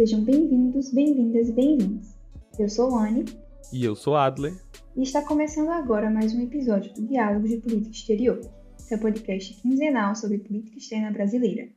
[0.00, 2.16] Sejam bem-vindos, bem-vindas e bem-vindos.
[2.58, 3.26] Eu sou Anne.
[3.70, 4.54] E eu sou Adler.
[4.96, 8.40] E está começando agora mais um episódio do Diálogos de Política Exterior,
[8.78, 11.68] seu podcast quinzenal sobre política externa brasileira.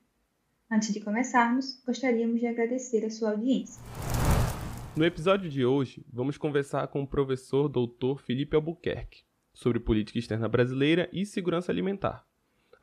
[0.71, 3.83] Antes de começarmos, gostaríamos de agradecer a sua audiência.
[4.95, 8.21] No episódio de hoje, vamos conversar com o professor Dr.
[8.25, 12.25] Felipe Albuquerque sobre política externa brasileira e segurança alimentar.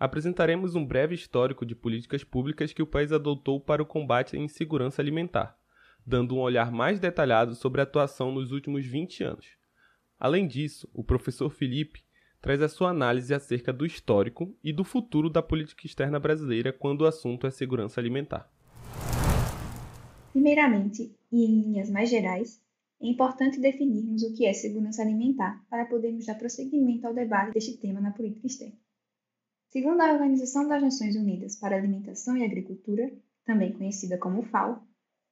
[0.01, 4.39] Apresentaremos um breve histórico de políticas públicas que o país adotou para o combate à
[4.39, 5.59] insegurança alimentar,
[6.07, 9.47] dando um olhar mais detalhado sobre a atuação nos últimos 20 anos.
[10.19, 12.03] Além disso, o professor Felipe
[12.41, 17.03] traz a sua análise acerca do histórico e do futuro da política externa brasileira quando
[17.03, 18.51] o assunto é segurança alimentar.
[20.33, 22.59] Primeiramente, e em linhas mais gerais,
[23.03, 27.77] é importante definirmos o que é segurança alimentar para podermos dar prosseguimento ao debate deste
[27.77, 28.79] tema na política externa.
[29.71, 33.09] Segundo a Organização das Nações Unidas para Alimentação e Agricultura,
[33.45, 34.83] também conhecida como FAO,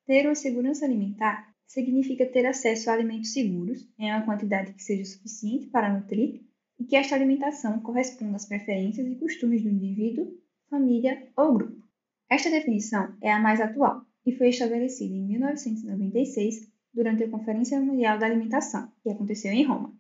[0.06, 5.04] ter uma segurança alimentar significa ter acesso a alimentos seguros em uma quantidade que seja
[5.04, 6.40] suficiente para nutrir
[6.78, 10.32] e que esta alimentação corresponda às preferências e costumes do indivíduo,
[10.70, 11.82] família ou grupo.
[12.30, 18.18] Esta definição é a mais atual, e foi estabelecida em 1996 durante a Conferência Mundial
[18.18, 19.92] da Alimentação, que aconteceu em Roma.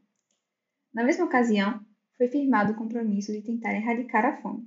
[0.94, 1.84] Na mesma ocasião,
[2.18, 4.66] foi firmado o compromisso de tentar erradicar a fome.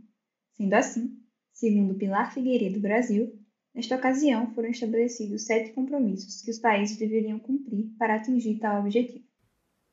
[0.53, 1.17] Sendo assim,
[1.51, 3.37] segundo Pilar Figueiredo Brasil,
[3.75, 9.25] nesta ocasião foram estabelecidos sete compromissos que os países deveriam cumprir para atingir tal objetivo.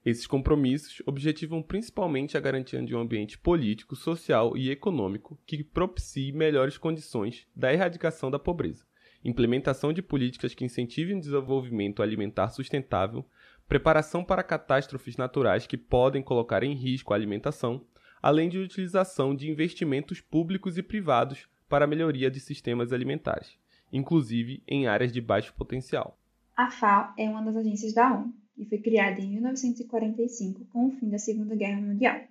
[0.04, 6.32] Esses compromissos objetivam principalmente a garantia de um ambiente político, social e econômico que propicie
[6.32, 8.86] melhores condições da erradicação da pobreza
[9.24, 13.24] implementação de políticas que incentivem o desenvolvimento alimentar sustentável,
[13.68, 17.84] preparação para catástrofes naturais que podem colocar em risco a alimentação,
[18.22, 23.58] além de utilização de investimentos públicos e privados para a melhoria de sistemas alimentares,
[23.92, 26.18] inclusive em áreas de baixo potencial.
[26.56, 30.90] A FAO é uma das agências da ONU e foi criada em 1945 com o
[30.92, 32.26] fim da Segunda Guerra Mundial.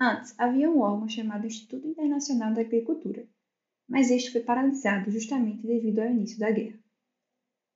[0.00, 3.28] Antes, havia um órgão chamado Instituto Internacional da Agricultura,
[3.86, 6.78] mas este foi paralisado justamente devido ao início da guerra.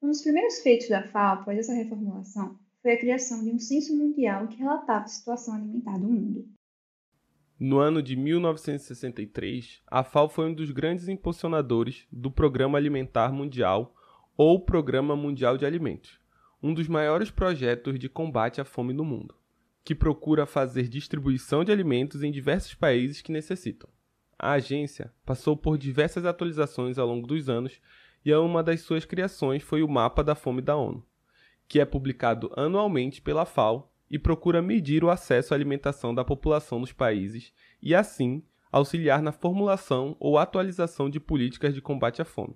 [0.01, 3.97] Um dos primeiros feitos da FAO após essa reformulação foi a criação de um censo
[3.97, 6.47] mundial que relatava a situação alimentar do mundo.
[7.59, 13.95] No ano de 1963, a FAO foi um dos grandes impulsionadores do Programa Alimentar Mundial
[14.37, 16.21] ou Programa Mundial de Alimentos,
[16.61, 19.35] um dos maiores projetos de combate à fome no mundo,
[19.85, 23.89] que procura fazer distribuição de alimentos em diversos países que necessitam
[24.43, 27.81] a agência passou por diversas atualizações ao longo dos anos
[28.25, 31.07] e uma das suas criações foi o Mapa da Fome da ONU,
[31.73, 36.79] que é publicado anualmente pela FAO e procura medir o acesso à alimentação da população
[36.79, 37.51] nos países
[37.81, 42.55] e, assim, auxiliar na formulação ou atualização de políticas de combate à fome.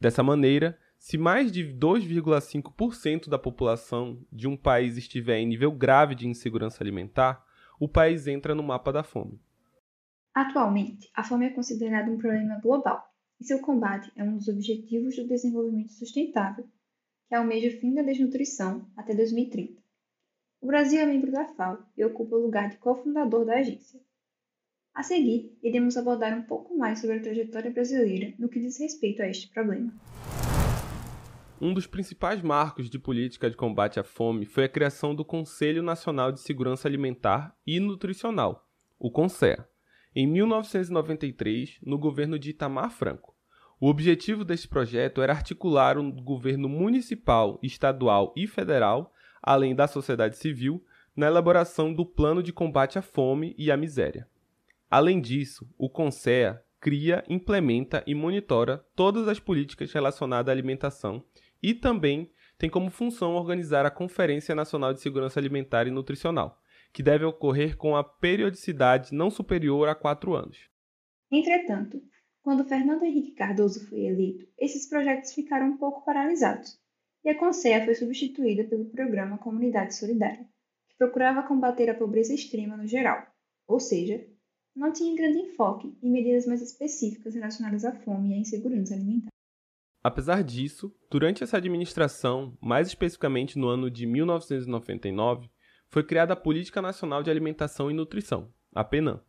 [0.00, 6.16] Dessa maneira, se mais de 2,5% da população de um país estiver em nível grave
[6.16, 7.46] de insegurança alimentar,
[7.78, 9.40] o país entra no mapa da fome.
[10.34, 13.00] Atualmente, a fome é considerada um problema global
[13.40, 16.66] e seu combate é um dos objetivos do desenvolvimento sustentável,
[17.28, 19.80] que almeja o fim da desnutrição até 2030.
[20.60, 24.00] O Brasil é membro da FAO e ocupa o lugar de cofundador da agência.
[24.94, 29.22] A seguir, iremos abordar um pouco mais sobre a trajetória brasileira no que diz respeito
[29.22, 29.92] a este problema.
[31.60, 35.82] Um dos principais marcos de política de combate à fome foi a criação do Conselho
[35.82, 38.68] Nacional de Segurança Alimentar e Nutricional,
[38.98, 39.68] o CONSEA
[40.14, 43.37] em 1993, no governo de Itamar Franco.
[43.80, 50.36] O objetivo deste projeto era articular um governo municipal, estadual e federal, além da sociedade
[50.36, 50.84] civil,
[51.14, 54.26] na elaboração do plano de combate à fome e à miséria.
[54.90, 61.22] Além disso, o CONSEA cria, implementa e monitora todas as políticas relacionadas à alimentação
[61.62, 66.60] e também tem como função organizar a Conferência Nacional de Segurança Alimentar e Nutricional,
[66.92, 70.68] que deve ocorrer com a periodicidade não superior a quatro anos.
[71.30, 72.02] Entretanto,
[72.42, 76.78] quando Fernando Henrique Cardoso foi eleito, esses projetos ficaram um pouco paralisados,
[77.24, 80.46] e a Conceia foi substituída pelo programa Comunidade Solidária,
[80.88, 83.26] que procurava combater a pobreza extrema no geral,
[83.66, 84.24] ou seja,
[84.74, 89.28] não tinha grande enfoque em medidas mais específicas relacionadas à fome e à insegurança alimentar.
[90.02, 95.50] Apesar disso, durante essa administração, mais especificamente no ano de 1999,
[95.90, 99.20] foi criada a Política Nacional de Alimentação e Nutrição, a PENAM,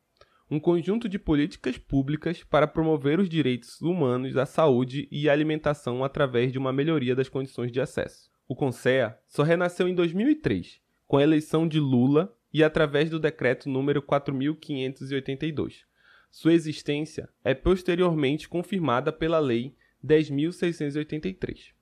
[0.50, 6.51] um conjunto de políticas públicas para promover os direitos humanos à saúde e alimentação através
[6.51, 8.31] de uma melhoria das condições de acesso.
[8.48, 13.69] O CONSEA só renasceu em 2003, com a eleição de Lula e através do decreto
[13.69, 15.86] número 4582.
[16.31, 21.74] Sua existência é posteriormente confirmada pela Lei 10.683.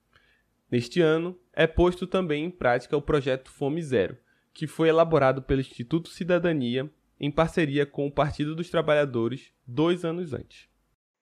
[0.70, 4.18] Neste ano, é posto também em prática o projeto Fome Zero,
[4.52, 10.32] que foi elaborado pelo Instituto Cidadania em parceria com o Partido dos Trabalhadores dois anos
[10.32, 10.68] antes.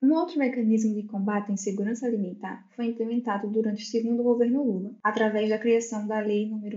[0.02, 4.94] Um outro mecanismo de combate à insegurança alimentar foi implementado durante o segundo governo Lula,
[5.02, 6.70] através da criação da Lei nº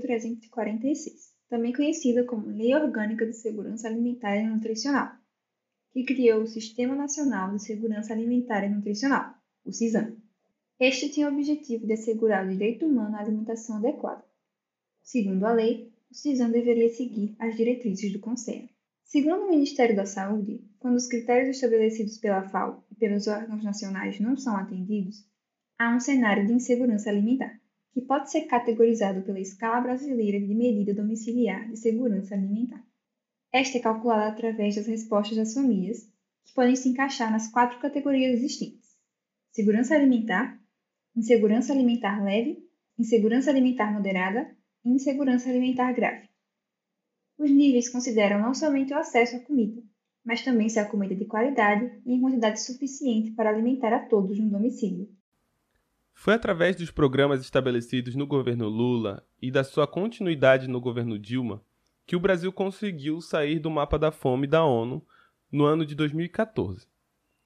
[0.00, 5.12] 11.346, também conhecida como Lei Orgânica de Segurança Alimentar e Nutricional,
[5.92, 9.34] que criou o Sistema Nacional de Segurança Alimentar e Nutricional,
[9.66, 10.16] o CISAM.
[10.80, 14.24] Este tinha o objetivo de assegurar o direito humano à alimentação adequada.
[15.02, 18.68] Segundo a lei, o CISAM deveria seguir as diretrizes do Conselho.
[19.02, 24.20] Segundo o Ministério da Saúde, quando os critérios estabelecidos pela FAO e pelos órgãos nacionais
[24.20, 25.26] não são atendidos,
[25.78, 27.58] há um cenário de insegurança alimentar,
[27.94, 32.84] que pode ser categorizado pela Escala Brasileira de Medida Domiciliar de Segurança Alimentar.
[33.50, 36.10] Esta é calculada através das respostas das famílias,
[36.44, 38.98] que podem se encaixar nas quatro categorias existentes:
[39.50, 40.60] segurança alimentar,
[41.16, 42.62] insegurança alimentar leve,
[42.98, 46.28] insegurança alimentar moderada e insegurança alimentar grave.
[47.38, 49.82] Os níveis consideram não somente o acesso à comida,
[50.24, 54.06] mas também se a comida é de qualidade e em quantidade suficiente para alimentar a
[54.06, 55.08] todos no domicílio.
[56.14, 61.62] Foi através dos programas estabelecidos no governo Lula e da sua continuidade no governo Dilma
[62.06, 65.04] que o Brasil conseguiu sair do mapa da fome da ONU
[65.50, 66.86] no ano de 2014.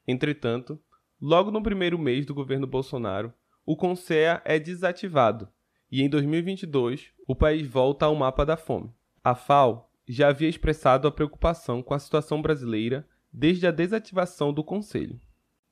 [0.07, 0.81] Entretanto,
[1.21, 3.33] logo no primeiro mês do governo Bolsonaro,
[3.65, 5.49] o CONSEA é desativado
[5.91, 8.91] e em 2022 o país volta ao mapa da fome.
[9.23, 14.63] A FAO já havia expressado a preocupação com a situação brasileira desde a desativação do
[14.63, 15.21] Conselho.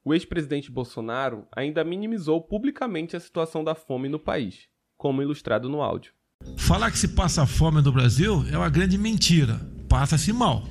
[0.04, 4.68] O ex-presidente Bolsonaro ainda minimizou publicamente a situação da fome no país,
[4.98, 6.12] como ilustrado no áudio.
[6.58, 9.58] Falar que se passa fome no Brasil é uma grande mentira.
[9.88, 10.64] Passa-se mal.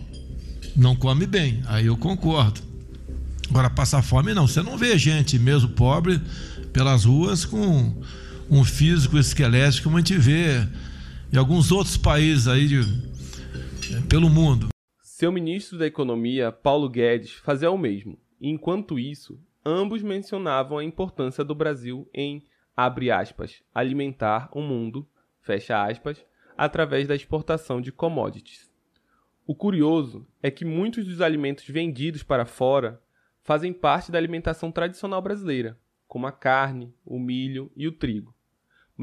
[0.75, 2.61] Não come bem, aí eu concordo.
[3.49, 4.47] Agora, passar fome não.
[4.47, 6.19] Você não vê gente, mesmo pobre,
[6.71, 8.01] pelas ruas com
[8.53, 10.59] um físico esquelético como a gente vê
[11.33, 12.81] em alguns outros países aí de
[14.07, 14.67] pelo mundo.
[15.01, 18.15] Seu ministro da Economia, Paulo Guedes, fazia o mesmo.
[18.39, 22.45] Enquanto isso, ambos mencionavam a importância do Brasil em,
[22.77, 25.07] abre aspas, alimentar o mundo,
[25.41, 26.23] fecha aspas,
[26.55, 28.71] através da exportação de commodities.
[29.47, 33.01] O curioso é que muitos dos alimentos vendidos para fora
[33.41, 35.75] fazem parte da alimentação tradicional brasileira,
[36.07, 38.33] como a carne, o milho e o trigo.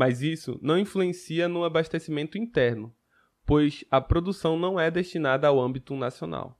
[0.00, 2.90] Mas isso não influencia no abastecimento interno,
[3.44, 6.58] pois a produção não é destinada ao âmbito nacional.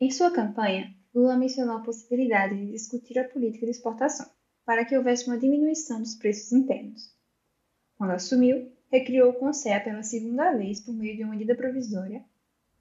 [0.00, 4.28] Em sua campanha, Lula mencionou a possibilidade de discutir a política de exportação,
[4.66, 7.14] para que houvesse uma diminuição dos preços internos.
[7.96, 12.24] Quando assumiu, recriou o CONSEA pela segunda vez por meio de uma medida provisória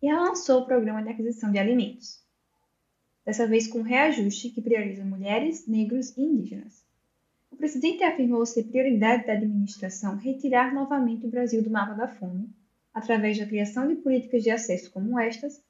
[0.02, 2.20] e relançou o programa de aquisição de alimentos,
[3.24, 6.89] dessa vez com um reajuste que prioriza mulheres, negros e indígenas.
[7.60, 12.50] Presidente afirmou ser prioridade da administração retirar novamente o Brasil do mapa da fome
[12.94, 15.62] através da criação de políticas de acesso como estas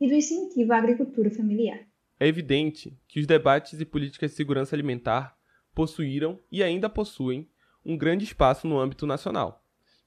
[0.00, 1.86] e do incentivo à agricultura familiar.
[2.18, 5.38] É evidente que os debates e políticas de segurança alimentar
[5.72, 7.48] possuíram e ainda possuem
[7.84, 9.64] um grande espaço no âmbito nacional.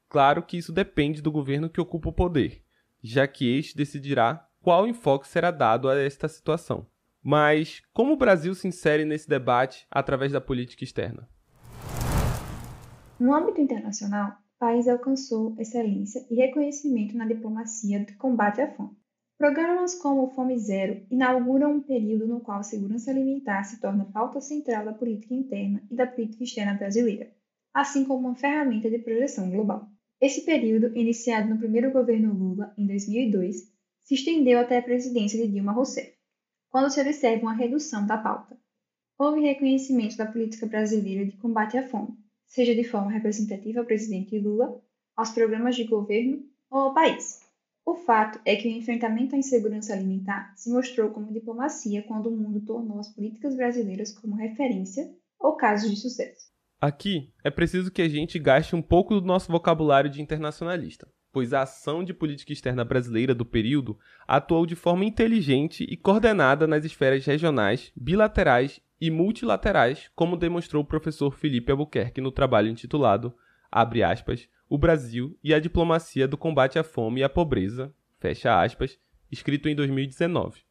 [0.10, 2.62] Claro que isso depende do governo que ocupa o poder,
[3.02, 6.86] já que este decidirá qual enfoque será dado a esta situação.
[7.24, 11.28] Mas como o Brasil se insere nesse debate através da política externa?
[13.20, 18.98] No âmbito internacional, país alcançou excelência e reconhecimento na diplomacia de combate à fome.
[19.38, 24.04] Programas como o Fome Zero inauguram um período no qual a segurança alimentar se torna
[24.06, 27.32] pauta central da política interna e da política externa brasileira,
[27.74, 29.88] assim como uma ferramenta de projeção global.
[30.20, 33.72] Esse período, iniciado no primeiro governo Lula, em 2002,
[34.04, 36.19] se estendeu até a presidência de Dilma Rousseff,
[36.70, 38.58] quando se observa uma redução da pauta.
[39.18, 44.40] Houve reconhecimento da política brasileira de combate à fome, seja de forma representativa ao presidente
[44.40, 44.82] Lula,
[45.16, 47.42] aos programas de governo ou ao país.
[47.86, 52.38] O fato é que o enfrentamento à insegurança alimentar se mostrou como diplomacia quando o
[52.38, 56.50] mundo tornou as políticas brasileiras como referência ou casos de sucesso.
[56.80, 61.54] Aqui é preciso que a gente gaste um pouco do nosso vocabulário de internacionalista, pois
[61.54, 66.86] a ação de política externa brasileira do período atuou de forma inteligente e coordenada nas
[66.86, 73.34] esferas regionais, bilaterais e multilaterais, como demonstrou o professor Felipe Albuquerque no trabalho intitulado,
[73.72, 78.62] abre aspas, O Brasil e a Diplomacia do Combate à Fome e à Pobreza, fecha
[78.62, 79.00] aspas,
[79.32, 80.62] escrito em 2019.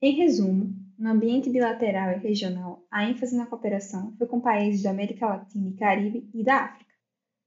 [0.00, 4.90] Em resumo, no ambiente bilateral e regional, a ênfase na cooperação foi com países da
[4.90, 6.91] América Latina e Caribe e da África.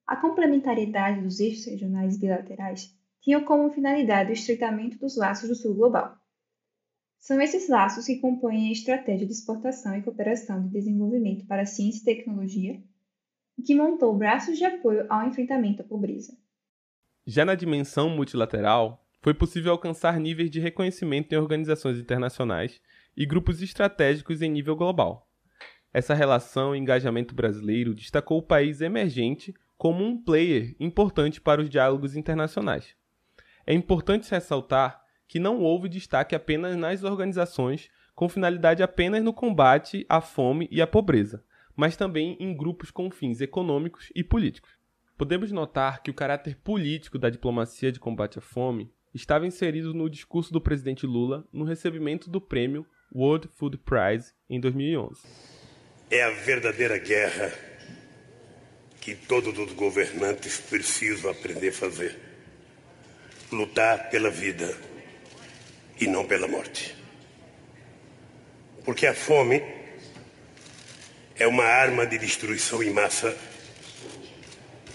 [0.08, 5.74] A complementariedade dos eixos regionais bilaterais tinha como finalidade o estreitamento dos laços do Sul
[5.74, 6.16] global.
[7.18, 12.02] São esses laços que compõem a estratégia de exportação e cooperação de desenvolvimento para ciência
[12.02, 12.80] e tecnologia,
[13.66, 16.38] que montou braços de apoio ao enfrentamento à pobreza.
[17.26, 22.80] Já na dimensão multilateral, foi possível alcançar níveis de reconhecimento em organizações internacionais
[23.18, 25.28] e grupos estratégicos em nível global.
[25.92, 31.70] Essa relação e engajamento brasileiro destacou o país emergente como um player importante para os
[31.70, 32.96] diálogos internacionais.
[33.66, 40.06] É importante ressaltar que não houve destaque apenas nas organizações com finalidade apenas no combate
[40.08, 41.44] à fome e à pobreza,
[41.76, 44.80] mas também em grupos com fins econômicos e políticos.
[45.18, 50.10] Podemos notar que o caráter político da diplomacia de combate à fome estava inserido no
[50.10, 55.22] discurso do presidente Lula no recebimento do prêmio World Food Prize em 2011.
[56.12, 57.52] É a verdadeira guerra
[59.06, 62.20] que todos os governantes precisam aprender a fazer.
[63.52, 64.76] Lutar pela vida
[66.02, 66.96] e não pela morte.
[68.84, 69.62] Porque a fome
[71.36, 73.38] é uma arma de destruição em massa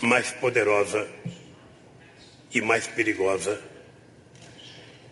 [0.00, 1.08] mais poderosa
[2.52, 3.62] e mais perigosa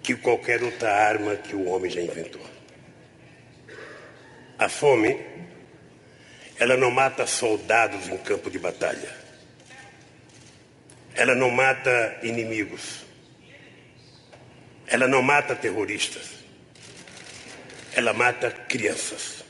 [0.02, 2.44] que qualquer outra arma que o homem já inventou.
[4.58, 5.24] A fome,
[6.58, 9.14] ela não mata soldados em campo de batalha.
[11.14, 13.04] Ela não mata inimigos.
[14.86, 16.30] Ela não mata terroristas.
[17.94, 19.44] Ela mata crianças.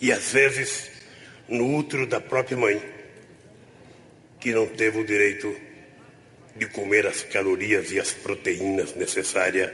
[0.00, 0.90] E às vezes
[1.48, 2.82] no útero da própria mãe,
[4.38, 5.54] que não teve o direito
[6.54, 9.70] de comer as calorias e as proteínas necessárias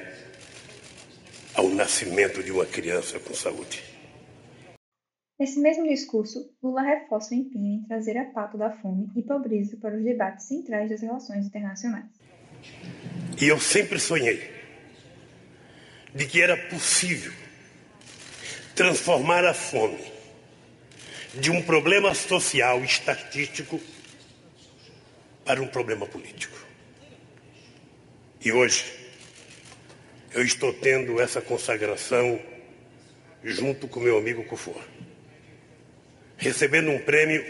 [1.54, 3.93] ao nascimento de uma criança com saúde.
[5.38, 9.76] Nesse mesmo discurso, Lula reforça o empenho em trazer a pauta da fome e pobreza
[9.76, 12.06] para os debates centrais das relações internacionais.
[13.40, 14.48] E eu sempre sonhei
[16.14, 17.32] de que era possível
[18.76, 20.12] transformar a fome
[21.34, 23.80] de um problema social estatístico
[25.44, 26.64] para um problema político.
[28.44, 28.84] E hoje
[30.32, 32.40] eu estou tendo essa consagração
[33.42, 34.82] junto com meu amigo Kufor,
[36.36, 37.44] recebendo um prêmio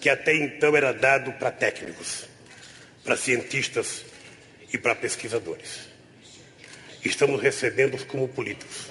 [0.00, 2.28] que até então era dado para técnicos,
[3.04, 4.04] para cientistas
[4.72, 5.88] e para pesquisadores.
[7.04, 8.90] Estamos recebendo como políticos,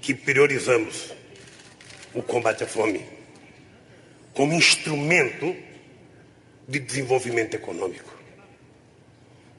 [0.00, 1.12] que priorizamos
[2.12, 3.14] o combate à fome
[4.34, 5.56] como instrumento
[6.66, 8.12] de desenvolvimento econômico,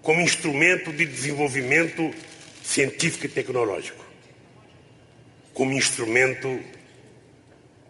[0.01, 2.13] como instrumento de desenvolvimento
[2.62, 4.04] científico e tecnológico,
[5.54, 6.60] como instrumento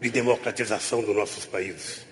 [0.05, 2.05] de democratização dos nossos países.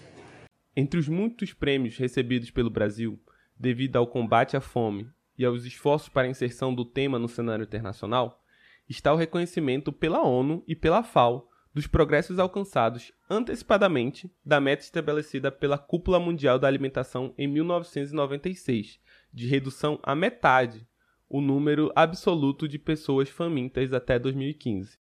[0.76, 3.22] Entre os muitos prêmios recebidos pelo Brasil
[3.56, 5.08] devido ao combate à fome
[5.38, 8.44] e aos esforços para a inserção do tema no cenário internacional,
[8.90, 15.52] está o reconhecimento pela ONU e pela FAO dos progressos alcançados antecipadamente da meta estabelecida
[15.52, 19.00] pela Cúpula Mundial da Alimentação em 1996,
[19.32, 20.88] de redução à metade
[21.30, 25.03] o número absoluto de pessoas famintas até 2015.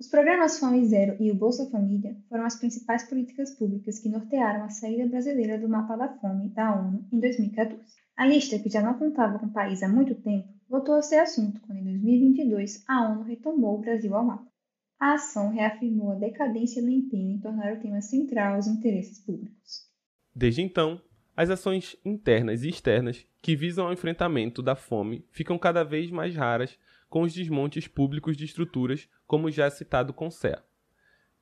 [0.00, 4.64] Os programas Fome Zero e o Bolsa Família foram as principais políticas públicas que nortearam
[4.64, 7.82] a saída brasileira do mapa da fome da ONU em 2014.
[8.16, 11.18] A lista, que já não contava com o país há muito tempo, voltou a ser
[11.18, 14.50] assunto quando, em 2022, a ONU retomou o Brasil ao mapa.
[14.98, 19.86] A ação reafirmou a decadência no empenho em tornar o tema central aos interesses públicos.
[20.34, 20.98] Desde então,
[21.36, 26.34] as ações internas e externas que visam ao enfrentamento da fome ficam cada vez mais
[26.34, 26.78] raras
[27.10, 30.64] com os desmontes públicos de estruturas, como já citado com CEA,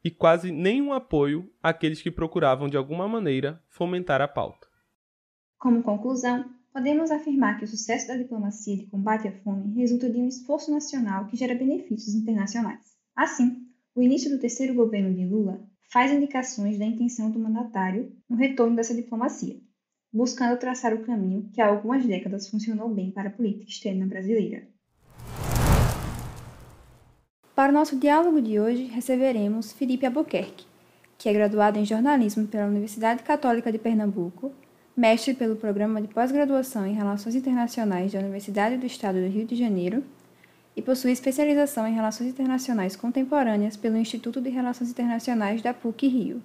[0.03, 4.67] e quase nenhum apoio àqueles que procuravam de alguma maneira fomentar a pauta.
[5.59, 10.19] Como conclusão, podemos afirmar que o sucesso da diplomacia de combate à fome resulta de
[10.19, 12.97] um esforço nacional que gera benefícios internacionais.
[13.15, 15.61] Assim, o início do terceiro governo de Lula
[15.93, 19.61] faz indicações da intenção do mandatário no retorno dessa diplomacia,
[20.13, 24.67] buscando traçar o caminho que há algumas décadas funcionou bem para a política externa brasileira.
[27.59, 30.65] Para o nosso diálogo de hoje, receberemos Felipe Albuquerque,
[31.19, 34.53] que é graduado em jornalismo pela Universidade Católica de Pernambuco,
[34.97, 39.57] mestre pelo Programa de Pós-Graduação em Relações Internacionais da Universidade do Estado do Rio de
[39.57, 40.05] Janeiro
[40.77, 46.41] e possui especialização em Relações Internacionais Contemporâneas pelo Instituto de Relações Internacionais da PUC-Rio.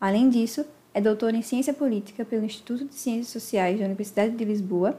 [0.00, 4.44] Além disso, é doutor em Ciência Política pelo Instituto de Ciências Sociais da Universidade de
[4.46, 4.98] Lisboa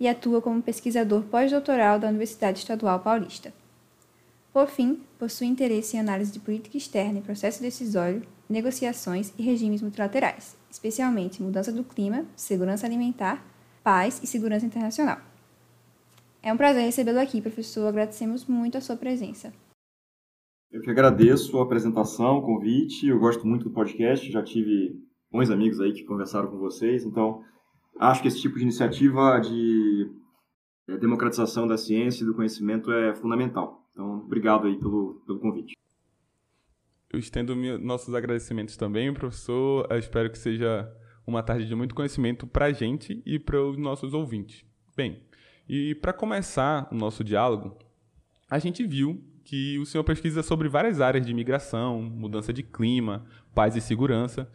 [0.00, 3.52] e atua como pesquisador pós-doutoral da Universidade Estadual Paulista.
[4.52, 9.82] Por fim, possui interesse em análise de política externa e processo decisório, negociações e regimes
[9.82, 13.44] multilaterais, especialmente mudança do clima, segurança alimentar,
[13.84, 15.18] paz e segurança internacional.
[16.42, 17.86] É um prazer recebê-lo aqui, professor.
[17.88, 19.52] Agradecemos muito a sua presença.
[20.70, 23.06] Eu que agradeço a apresentação, o convite.
[23.06, 24.98] Eu gosto muito do podcast, já tive
[25.30, 27.42] bons amigos aí que conversaram com vocês, então
[27.98, 30.10] acho que esse tipo de iniciativa de
[30.88, 33.87] é, democratização da ciência e do conhecimento é fundamental.
[33.98, 35.76] Então, obrigado aí pelo, pelo convite.
[37.12, 39.88] Eu estendo nossos agradecimentos também, professor.
[39.90, 40.88] Eu espero que seja
[41.26, 44.64] uma tarde de muito conhecimento para a gente e para os nossos ouvintes.
[44.96, 45.20] Bem,
[45.68, 47.76] e para começar o nosso diálogo,
[48.48, 53.26] a gente viu que o senhor pesquisa sobre várias áreas de migração, mudança de clima,
[53.52, 54.48] paz e segurança.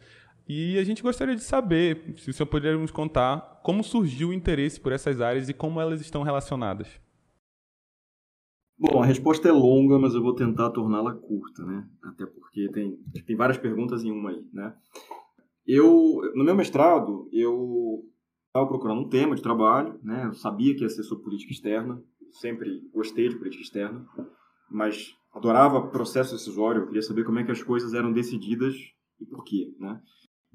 [0.48, 4.32] E a gente gostaria de saber se o senhor poderia nos contar como surgiu o
[4.32, 7.03] interesse por essas áreas e como elas estão relacionadas.
[8.76, 11.88] Bom, a resposta é longa, mas eu vou tentar torná-la curta, né?
[12.02, 14.74] Até porque tem, tem várias perguntas em uma aí, né?
[15.66, 18.02] Eu, no meu mestrado, eu
[18.48, 20.26] estava procurando um tema de trabalho, né?
[20.26, 22.02] Eu sabia que ia ser sobre política externa,
[22.32, 24.04] sempre gostei de política externa,
[24.70, 28.74] mas adorava processo decisório, eu queria saber como é que as coisas eram decididas
[29.20, 30.00] e por quê, né?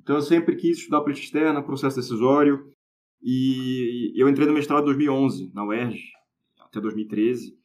[0.02, 2.70] Então eu sempre quis estudar política externa, processo decisório,
[3.22, 6.00] e eu entrei no mestrado em 2011, na UERJ,
[6.62, 7.58] até 2013,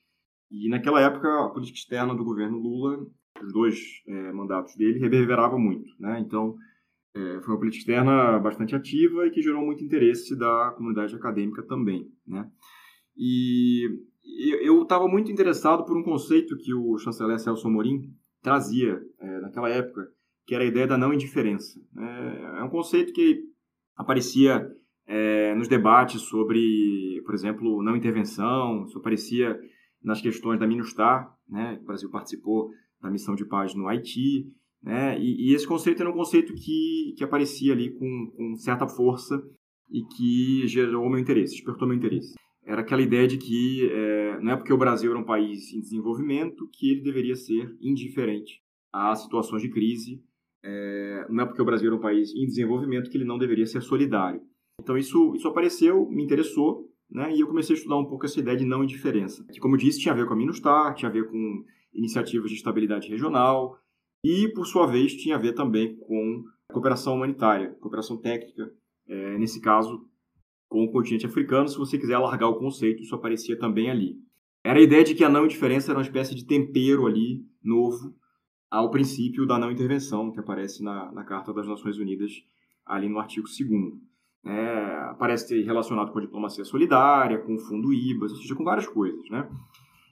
[0.51, 3.07] e naquela época a política externa do governo Lula,
[3.43, 6.21] os dois é, mandatos dele, reverberava muito, né?
[6.21, 6.57] Então
[7.15, 11.63] é, foi uma política externa bastante ativa e que gerou muito interesse da comunidade acadêmica
[11.63, 12.49] também, né?
[13.17, 13.89] E
[14.63, 19.69] eu estava muito interessado por um conceito que o chanceler Celso Amorim trazia é, naquela
[19.69, 20.09] época,
[20.47, 21.81] que era a ideia da não indiferença.
[21.97, 23.43] É, é um conceito que
[23.97, 24.69] aparecia
[25.07, 29.59] é, nos debates sobre, por exemplo, não intervenção, isso aparecia
[30.05, 31.79] nas questões da MINUSTAR, né?
[31.83, 32.71] o Brasil participou
[33.01, 34.47] da missão de paz no Haiti,
[34.83, 35.19] né?
[35.19, 39.43] e, e esse conceito era um conceito que, que aparecia ali com, com certa força
[39.91, 42.35] e que gerou meu interesse, despertou meu interesse.
[42.67, 45.81] Era aquela ideia de que é, não é porque o Brasil era um país em
[45.81, 50.23] desenvolvimento que ele deveria ser indiferente a situações de crise
[50.65, 53.67] é, não é porque o Brasil era um país em desenvolvimento que ele não deveria
[53.67, 54.41] ser solidário.
[54.81, 58.41] Então isso, isso apareceu, me interessou, né, e eu comecei a estudar um pouco essa
[58.41, 61.13] ideia de não indiferença, que como disse tinha a ver com a MINUSTAR, tinha a
[61.13, 63.79] ver com iniciativas de estabilidade regional
[64.25, 68.69] e, por sua vez, tinha a ver também com cooperação humanitária, cooperação técnica,
[69.07, 70.05] é, nesse caso
[70.69, 74.17] com o continente africano, se você quiser alargar o conceito, isso aparecia também ali.
[74.65, 78.13] Era a ideia de que a não indiferença era uma espécie de tempero ali, novo,
[78.69, 82.33] ao princípio da não intervenção, que aparece na, na Carta das Nações Unidas,
[82.85, 84.03] ali no artigo 2
[84.45, 88.65] é, aparece ter relacionado com a diplomacia solidária, com o fundo IBAS, ou seja, com
[88.65, 89.29] várias coisas.
[89.31, 89.49] Né?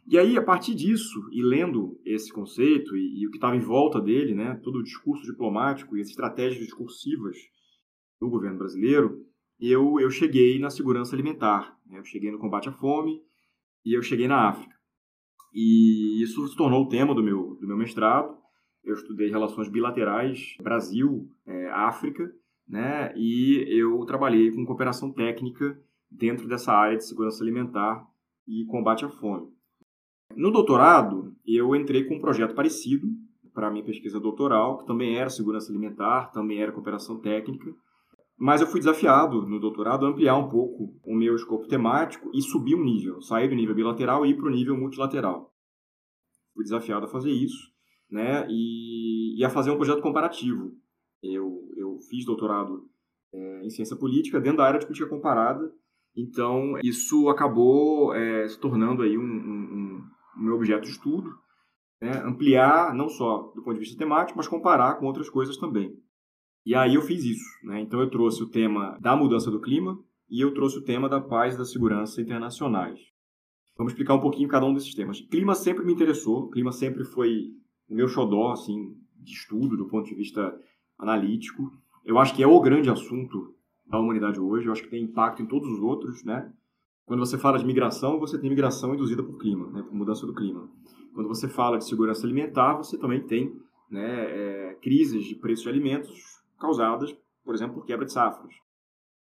[0.07, 3.61] E aí, a partir disso, e lendo esse conceito e, e o que estava em
[3.61, 7.37] volta dele, né, todo o discurso diplomático e as estratégias discursivas
[8.21, 9.25] do governo brasileiro,
[9.61, 11.77] eu, eu cheguei na segurança alimentar.
[11.87, 11.99] Né?
[11.99, 13.21] Eu cheguei no combate à fome
[13.85, 14.75] e eu cheguei na África.
[15.55, 18.37] E isso se tornou o tema do meu, do meu mestrado.
[18.83, 23.13] Eu estudei relações bilaterais Brasil-África, é, né?
[23.17, 25.79] E eu trabalhei com cooperação técnica
[26.11, 28.07] dentro dessa área de segurança alimentar
[28.47, 29.49] e combate à fome.
[30.37, 33.07] No doutorado, eu entrei com um projeto parecido
[33.53, 37.73] para minha pesquisa doutoral, que também era segurança alimentar, também era cooperação técnica,
[38.39, 42.41] mas eu fui desafiado no doutorado a ampliar um pouco o meu escopo temático e
[42.43, 45.53] subir um nível, sair do nível bilateral e ir para o nível multilateral.
[46.55, 47.71] Fui desafiado a fazer isso
[48.11, 50.73] né, e, e a fazer um projeto comparativo.
[51.23, 52.89] Eu, eu fiz doutorado
[53.33, 55.73] é, em ciência política dentro da área de política comparada,
[56.17, 60.03] então isso acabou é, se tornando aí um, um,
[60.37, 61.31] um, meu objeto de estudo,
[62.01, 65.97] né, ampliar não só do ponto de vista temático, mas comparar com outras coisas também.
[66.65, 67.45] E aí eu fiz isso.
[67.65, 67.81] Né?
[67.81, 71.21] Então eu trouxe o tema da mudança do clima e eu trouxe o tema da
[71.21, 72.99] paz e da segurança internacionais.
[73.77, 75.21] Vamos explicar um pouquinho cada um desses temas.
[75.21, 77.49] Clima sempre me interessou, clima sempre foi
[77.89, 80.55] o meu xodó, assim, de estudo, do ponto de vista
[80.99, 81.71] analítico.
[82.05, 83.55] Eu acho que é o grande assunto
[83.87, 86.53] da humanidade hoje, eu acho que tem impacto em todos os outros, né?
[87.05, 90.33] Quando você fala de migração, você tem migração induzida por clima, né, por mudança do
[90.33, 90.69] clima.
[91.15, 93.55] Quando você fala de segurança alimentar, você também tem
[93.91, 98.55] né, é, crises de preço de alimentos causadas, por exemplo, por quebra de safras.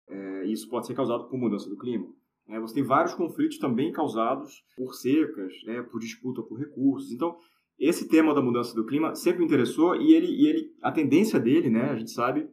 [0.08, 2.06] É, isso pode ser causado por mudança do clima.
[2.48, 7.10] É, você tem vários conflitos também causados por secas, né, por disputa por recursos.
[7.10, 7.36] Então,
[7.78, 11.40] esse tema da mudança do clima sempre me interessou e ele, e ele a tendência
[11.40, 12.48] dele, né, a gente sabe,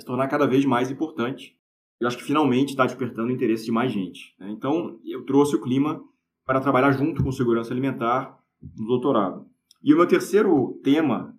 [0.00, 1.56] se tornar cada vez mais importante.
[2.00, 4.34] Eu acho que finalmente está despertando o interesse de mais gente.
[4.38, 4.50] Né?
[4.50, 6.02] Então, eu trouxe o clima
[6.44, 8.36] para trabalhar junto com segurança alimentar
[8.76, 9.46] no doutorado.
[9.82, 11.36] E o meu terceiro tema,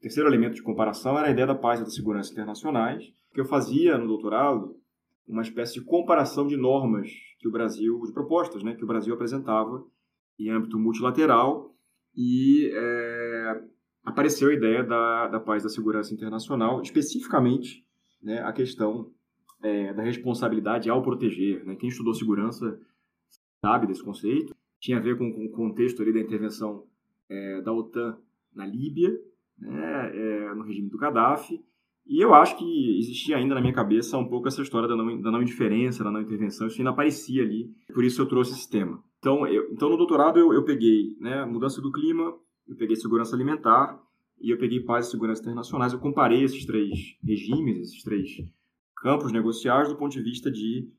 [0.00, 3.44] terceiro elemento de comparação era a ideia da paz e da segurança internacionais, que eu
[3.44, 4.76] fazia no doutorado
[5.26, 9.12] uma espécie de comparação de normas que o Brasil, de propostas, né, que o Brasil
[9.12, 9.84] apresentava
[10.38, 11.74] em âmbito multilateral
[12.14, 13.62] e é,
[14.06, 17.84] apareceu a ideia da, da paz da segurança internacional, especificamente
[18.22, 19.10] né, a questão
[19.62, 21.64] é, da responsabilidade ao proteger.
[21.64, 21.74] Né?
[21.74, 22.80] Quem estudou segurança
[23.60, 24.54] sabe desse conceito.
[24.78, 26.84] Tinha a ver com, com o contexto ali da intervenção
[27.28, 28.16] é, da OTAN
[28.54, 29.10] na Líbia,
[29.58, 31.60] né, é, no regime do Gaddafi,
[32.06, 35.20] e eu acho que existia ainda na minha cabeça um pouco essa história da não,
[35.20, 38.70] da não indiferença, da não intervenção, isso ainda aparecia ali, por isso eu trouxe esse
[38.70, 39.02] tema.
[39.18, 42.32] Então, eu, então no doutorado eu, eu peguei né, mudança do clima,
[42.66, 44.00] eu peguei segurança alimentar
[44.40, 45.92] e eu peguei paz e segurança internacionais.
[45.92, 48.30] Eu comparei esses três regimes, esses três
[48.96, 50.90] campos negociais do ponto de vista de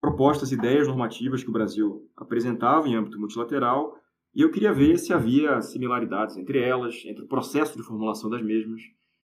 [0.00, 3.96] propostas, ideias normativas que o Brasil apresentava em âmbito multilateral
[4.34, 8.42] e eu queria ver se havia similaridades entre elas, entre o processo de formulação das
[8.42, 8.82] mesmas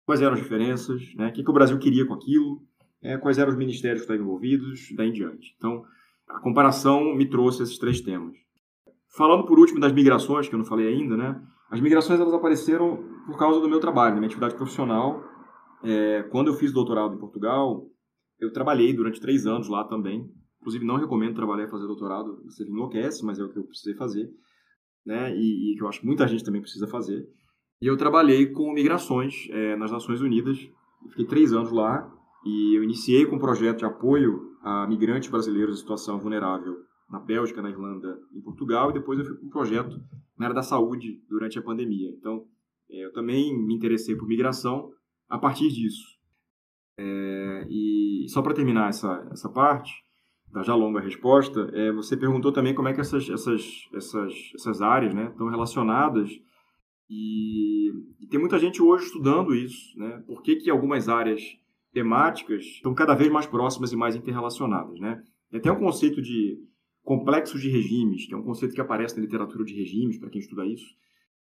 [0.07, 2.61] quais eram as diferenças, né, o que, que o Brasil queria com aquilo,
[3.01, 5.53] é, quais eram os ministérios que estavam envolvidos, daí em diante.
[5.57, 5.83] Então,
[6.29, 8.37] a comparação me trouxe esses três temas.
[9.09, 13.03] Falando por último das migrações, que eu não falei ainda, né, as migrações elas apareceram
[13.25, 15.23] por causa do meu trabalho, da minha atividade profissional.
[15.83, 17.85] É, quando eu fiz doutorado em Portugal,
[18.39, 20.29] eu trabalhei durante três anos lá também.
[20.61, 23.95] Inclusive, não recomendo trabalhar e fazer doutorado, você enlouquece, mas é o que eu precisei
[23.95, 24.29] fazer.
[25.05, 27.25] Né, e, que eu acho que muita gente também precisa fazer.
[27.81, 30.57] E eu trabalhei com migrações é, nas Nações Unidas.
[31.09, 32.11] Fiquei três anos lá
[32.45, 37.19] e eu iniciei com um projeto de apoio a migrantes brasileiros em situação vulnerável na
[37.19, 38.89] Bélgica, na Irlanda em Portugal.
[38.89, 40.01] E depois eu fui com um projeto
[40.37, 42.09] na área da saúde durante a pandemia.
[42.17, 42.45] Então,
[42.89, 44.91] é, eu também me interessei por migração
[45.29, 46.17] a partir disso.
[46.97, 49.93] É, e só para terminar essa, essa parte,
[50.51, 54.81] da já longa resposta, é, você perguntou também como é que essas, essas, essas, essas
[54.81, 56.31] áreas né, estão relacionadas
[57.09, 57.89] e,
[58.19, 60.21] e, tem muita gente hoje estudando isso, né?
[60.27, 61.41] Por que, que algumas áreas
[61.93, 65.23] temáticas estão cada vez mais próximas e mais interrelacionadas, né?
[65.49, 66.57] Tem até um conceito de
[67.07, 70.41] complexos de regimes, que é um conceito que aparece na literatura de regimes, para quem
[70.41, 70.85] estuda isso,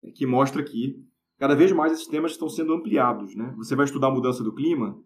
[0.04, 1.02] é, que mostra que
[1.38, 3.54] cada vez mais esses temas estão sendo ampliados, né?
[3.56, 5.02] Você vai estudar a mudança do clima,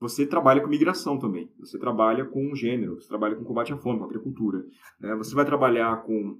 [0.00, 3.98] você trabalha com migração também, você trabalha com gênero, você trabalha com combate à fome,
[3.98, 4.64] com agricultura,
[4.98, 5.14] né?
[5.16, 6.38] Você vai trabalhar com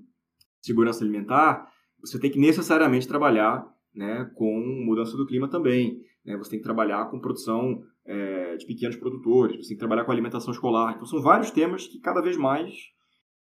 [0.62, 1.70] segurança alimentar,
[2.01, 6.01] você tem que necessariamente trabalhar né, com mudança do clima também.
[6.25, 6.35] Né?
[6.38, 10.12] Você tem que trabalhar com produção é, de pequenos produtores, você tem que trabalhar com
[10.12, 10.94] alimentação escolar.
[10.94, 12.73] Então, são vários temas que cada vez mais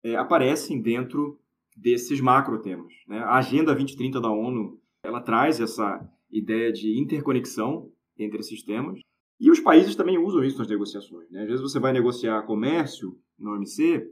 [0.04, 1.40] é, aparecem dentro
[1.76, 2.94] desses macro temas.
[3.08, 3.20] Né?
[3.20, 6.00] A Agenda 2030 da ONU ela traz essa
[6.32, 9.00] ideia de interconexão entre esses temas.
[9.40, 11.30] E os países também usam isso nas negociações.
[11.30, 11.42] Né?
[11.42, 14.08] Às vezes você vai negociar comércio no OMC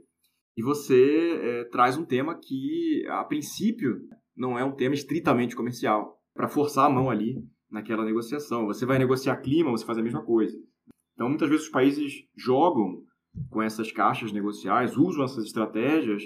[0.56, 4.00] e você é, traz um tema que, a princípio,
[4.36, 8.66] não é um tema estritamente comercial, para forçar a mão ali naquela negociação.
[8.66, 10.58] Você vai negociar clima, você faz a mesma coisa.
[11.14, 13.02] Então, muitas vezes os países jogam
[13.50, 16.22] com essas caixas negociais, usam essas estratégias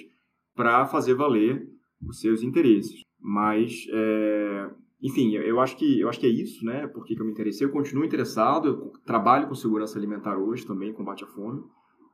[0.55, 1.69] para fazer valer
[2.07, 3.03] os seus interesses.
[3.21, 4.71] Mas, é,
[5.03, 6.87] enfim, eu acho que eu acho que é isso, né?
[6.89, 10.93] Porque que eu me interessei, eu continuo interessado, eu trabalho com segurança alimentar hoje também,
[10.93, 11.63] combate à fome,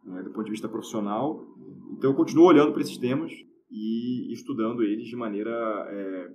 [0.05, 1.44] né, do ponto de vista profissional.
[1.92, 3.33] Então, eu continuo olhando para esses temas
[3.70, 5.50] e estudando eles de maneira
[5.90, 6.31] é,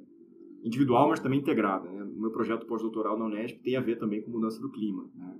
[0.63, 1.89] individual, mas também integrada.
[1.89, 2.03] Né?
[2.03, 5.09] O meu projeto pós-doutoral na Unesp tem a ver também com mudança do clima.
[5.15, 5.39] Né?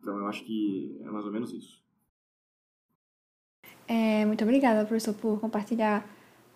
[0.00, 1.85] Então, eu acho que é mais ou menos isso.
[3.88, 6.04] É, muito obrigada, professor, por compartilhar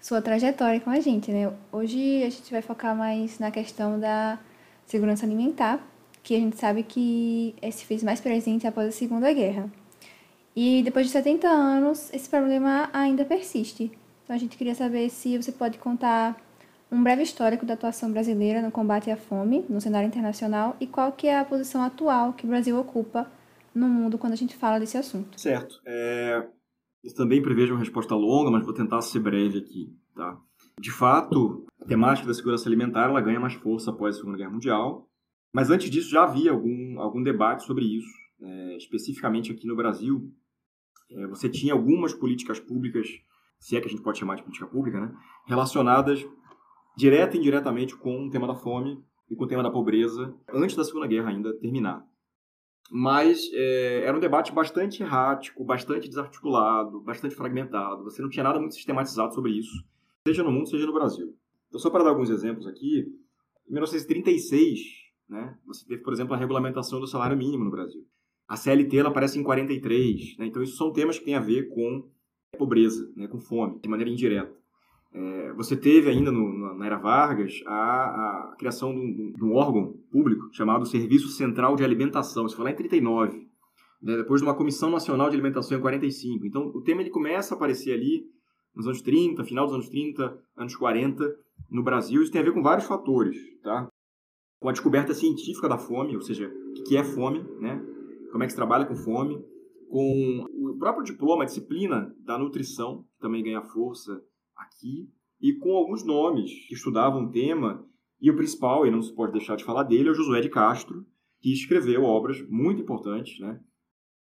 [0.01, 1.31] sua trajetória com a gente.
[1.31, 1.53] Né?
[1.71, 4.39] Hoje a gente vai focar mais na questão da
[4.87, 5.81] segurança alimentar,
[6.23, 9.71] que a gente sabe que se fez mais presente após a Segunda Guerra.
[10.55, 13.93] E depois de 70 anos, esse problema ainda persiste.
[14.25, 16.37] Então a gente queria saber se você pode contar
[16.91, 21.13] um breve histórico da atuação brasileira no combate à fome no cenário internacional e qual
[21.13, 23.31] que é a posição atual que o Brasil ocupa
[23.73, 25.41] no mundo quando a gente fala desse assunto.
[25.41, 25.81] Certo.
[25.87, 26.45] É...
[27.03, 29.95] Eu também prevejo uma resposta longa, mas vou tentar ser breve aqui.
[30.15, 30.39] Tá?
[30.79, 34.51] De fato, a temática da segurança alimentar ela ganha mais força após a Segunda Guerra
[34.51, 35.09] Mundial,
[35.53, 38.11] mas antes disso já havia algum, algum debate sobre isso,
[38.41, 40.31] é, especificamente aqui no Brasil.
[41.11, 43.09] É, você tinha algumas políticas públicas
[43.61, 45.15] se é que a gente pode chamar de política pública, né,
[45.47, 46.27] relacionadas
[46.97, 50.75] direta e indiretamente com o tema da fome e com o tema da pobreza, antes
[50.75, 52.05] da Segunda Guerra ainda terminar.
[52.91, 58.03] Mas é, era um debate bastante errático, bastante desarticulado, bastante fragmentado.
[58.03, 59.85] Você não tinha nada muito sistematizado sobre isso,
[60.27, 61.33] seja no mundo, seja no Brasil.
[61.69, 63.07] Então, só para dar alguns exemplos aqui,
[63.69, 64.81] em 1936,
[65.29, 68.05] né, você teve, por exemplo, a regulamentação do salário mínimo no Brasil.
[68.49, 71.69] A CLT ela aparece em 43, né, então isso são temas que têm a ver
[71.69, 72.11] com
[72.59, 74.60] pobreza, né, com fome, de maneira indireta.
[75.13, 79.55] É, você teve ainda no, na era Vargas a, a criação de um, de um,
[79.55, 83.49] órgão público chamado Serviço Central de Alimentação, isso foi lá em 39.
[84.01, 86.47] né, depois de uma Comissão Nacional de Alimentação em 45.
[86.47, 88.25] Então, o tema ele começa a aparecer ali
[88.75, 91.25] nos anos 30, final dos anos 30, anos 40,
[91.69, 92.23] no Brasil.
[92.23, 93.89] Isso tem a ver com vários fatores, tá?
[94.61, 97.85] Com a descoberta científica da fome, ou seja, o que é fome, né?
[98.31, 99.43] Como é que se trabalha com fome,
[99.89, 104.23] com o próprio diploma, a disciplina da nutrição, que também ganha força
[104.61, 105.09] aqui,
[105.41, 107.87] e com alguns nomes que estudavam o tema,
[108.21, 110.51] e o principal, e não se pode deixar de falar dele, é o Josué de
[110.51, 111.07] Castro,
[111.41, 113.59] que escreveu obras muito importantes, né?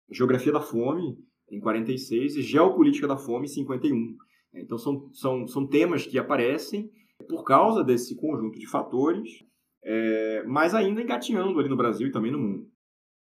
[0.09, 1.17] Geografia da Fome,
[1.51, 4.15] em 46, e Geopolítica da Fome, em 51.
[4.53, 6.89] Então, são, são, são temas que aparecem
[7.27, 9.43] por causa desse conjunto de fatores,
[9.83, 12.67] é, mas ainda engatinhando ali no Brasil e também no mundo.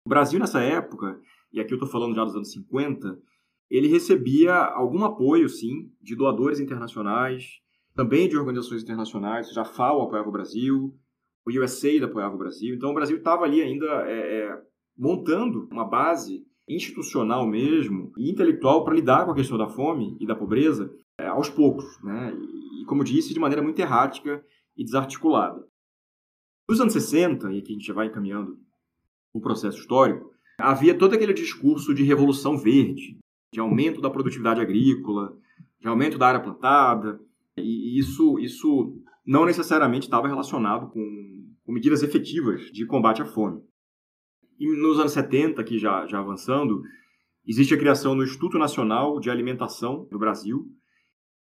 [0.07, 1.21] O Brasil, nessa época,
[1.53, 3.21] e aqui eu estou falando já dos anos 50,
[3.77, 7.61] ele recebia algum apoio, sim, de doadores internacionais,
[7.95, 10.95] também de organizações internacionais, já FAO apoiava o Brasil,
[11.47, 12.75] o USAID apoiava o Brasil.
[12.75, 14.63] Então, o Brasil estava ali ainda é, é,
[14.97, 20.27] montando uma base institucional mesmo e intelectual para lidar com a questão da fome e
[20.27, 22.33] da pobreza é, aos poucos, né?
[22.81, 24.45] E, como disse, de maneira muito errática
[24.77, 25.67] e desarticulada.
[26.69, 28.59] Nos anos 60, e aqui a gente já vai encaminhando
[29.33, 33.19] o processo histórico, havia todo aquele discurso de revolução verde,
[33.53, 35.37] de aumento da produtividade agrícola,
[35.79, 37.21] de aumento da área plantada,
[37.57, 43.61] e isso, isso não necessariamente estava relacionado com, com medidas efetivas de combate à fome.
[44.59, 46.83] E nos anos 70, aqui já, já avançando,
[47.47, 50.67] existe a criação do Instituto Nacional de Alimentação do Brasil.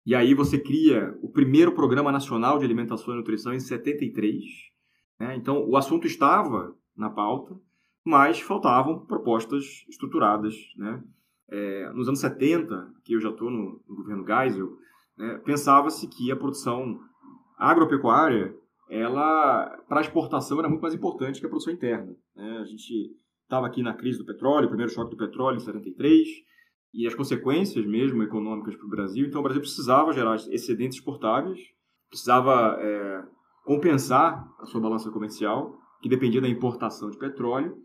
[0.04, 4.42] E aí você cria o primeiro Programa Nacional de Alimentação e Nutrição em 73.
[5.18, 5.36] Né?
[5.36, 7.56] Então, o assunto estava na pauta,
[8.04, 10.54] mas faltavam propostas estruturadas.
[10.76, 11.02] Né?
[11.48, 14.68] É, nos anos 70, que eu já estou no, no, governo Geisel,
[15.16, 16.98] né, pensava-se que a produção
[17.56, 18.54] agropecuária
[18.88, 22.14] ela para exportação era muito mais importante que a produção interna.
[22.34, 22.58] Né?
[22.58, 26.28] A gente estava aqui na crise do petróleo, o primeiro choque do petróleo em 73,
[26.92, 29.26] e as consequências mesmo econômicas para o Brasil.
[29.26, 31.60] Então, o Brasil precisava gerar excedentes exportáveis,
[32.08, 33.22] precisava é,
[33.64, 37.76] compensar a sua balança comercial, que dependia da importação de petróleo,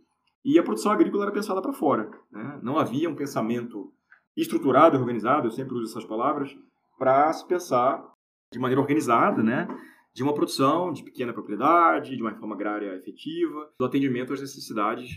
[0.44, 2.10] e a produção agrícola era pensada para fora.
[2.32, 2.60] Né?
[2.64, 3.94] Não havia um pensamento
[4.36, 6.56] estruturado, organizado, eu sempre uso essas palavras,
[6.98, 8.04] para se pensar
[8.52, 9.68] de maneira organizada, né?
[10.14, 15.10] de uma produção de pequena propriedade, de uma reforma agrária efetiva, do atendimento às necessidades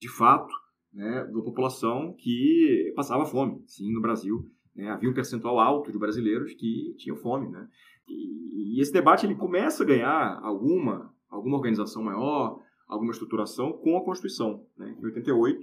[0.00, 0.52] de fato
[0.92, 4.44] né, da população que passava fome, sim, no Brasil.
[4.74, 7.48] Né, havia um percentual alto de brasileiros que tinham fome.
[7.48, 7.66] Né?
[8.08, 13.96] E, e esse debate ele começa a ganhar alguma, alguma organização maior, alguma estruturação com
[13.96, 15.60] a Constituição, né, em 88,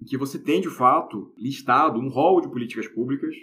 [0.00, 3.34] em que você tem, de fato, listado um rol de políticas públicas,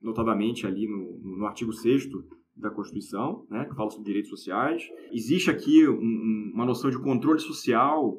[0.00, 2.08] notadamente ali no, no artigo 6
[2.56, 4.82] da Constituição, né, que fala sobre direitos sociais.
[5.12, 8.16] Existe aqui um, uma noção de controle social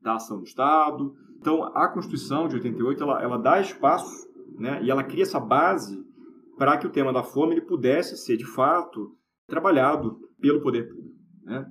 [0.00, 1.14] da ação do Estado.
[1.38, 6.04] Então, a Constituição de 88 ela, ela dá espaço né, e ela cria essa base
[6.58, 11.18] para que o tema da fome ele pudesse ser, de fato, trabalhado pelo poder público.
[11.44, 11.66] Né?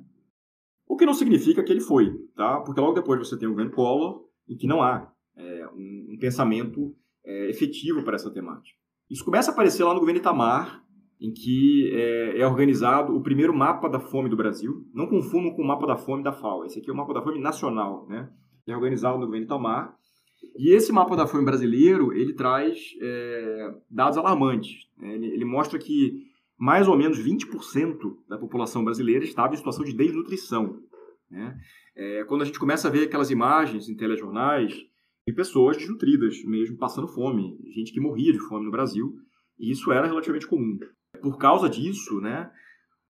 [0.91, 2.59] O que não significa que ele foi, tá?
[2.59, 6.17] porque logo depois você tem o governo Collor, em que não há é, um, um,
[6.19, 8.77] pensamento é, efetivo para essa temática.
[9.09, 10.83] Isso começa a aparecer lá no governo Itamar,
[11.17, 14.85] em que é, é, organizado o primeiro mapa da fome do Brasil.
[14.93, 16.65] Não confundam com o mapa da fome da FAO.
[16.65, 18.29] Esse aqui é o mapa da fome nacional, né?
[18.67, 19.95] É organizado no governo Itamar.
[20.57, 24.89] E esse mapa da fome brasileiro, ele traz é, dados alarmantes.
[24.97, 25.15] Né?
[25.15, 26.27] Ele, ele, mostra que
[26.61, 27.97] mais ou menos 20%
[28.29, 30.79] da população brasileira estava em situação de desnutrição.
[31.27, 31.59] Né?
[31.95, 34.71] É, quando a gente começa a ver aquelas imagens em telejornais
[35.27, 37.57] de pessoas desnutridas mesmo, passando fome.
[37.73, 39.15] Gente que morria de fome no Brasil.
[39.57, 40.77] E isso era relativamente comum.
[41.19, 42.51] Por causa disso, né,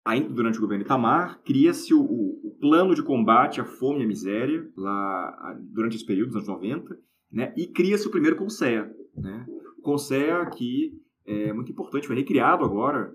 [0.04, 4.08] ainda durante o governo Itamar, cria-se o, o, plano de combate à fome e à
[4.08, 6.98] miséria, lá durante esse período, dos anos 90,
[7.32, 8.92] né, e cria-se o primeiro CONSEA.
[9.16, 9.46] Né,
[9.78, 13.14] o CONSEA que é muito importante, foi recriado agora,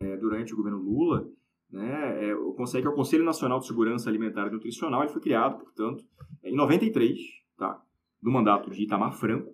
[0.00, 1.28] é, durante o governo Lula,
[1.70, 5.12] né, é, o CONSEA que é o Conselho Nacional de Segurança Alimentar e Nutricional, ele
[5.12, 6.04] foi criado, portanto,
[6.44, 7.18] em 93,
[7.56, 7.82] tá,
[8.22, 9.52] do mandato de Itamar Franco,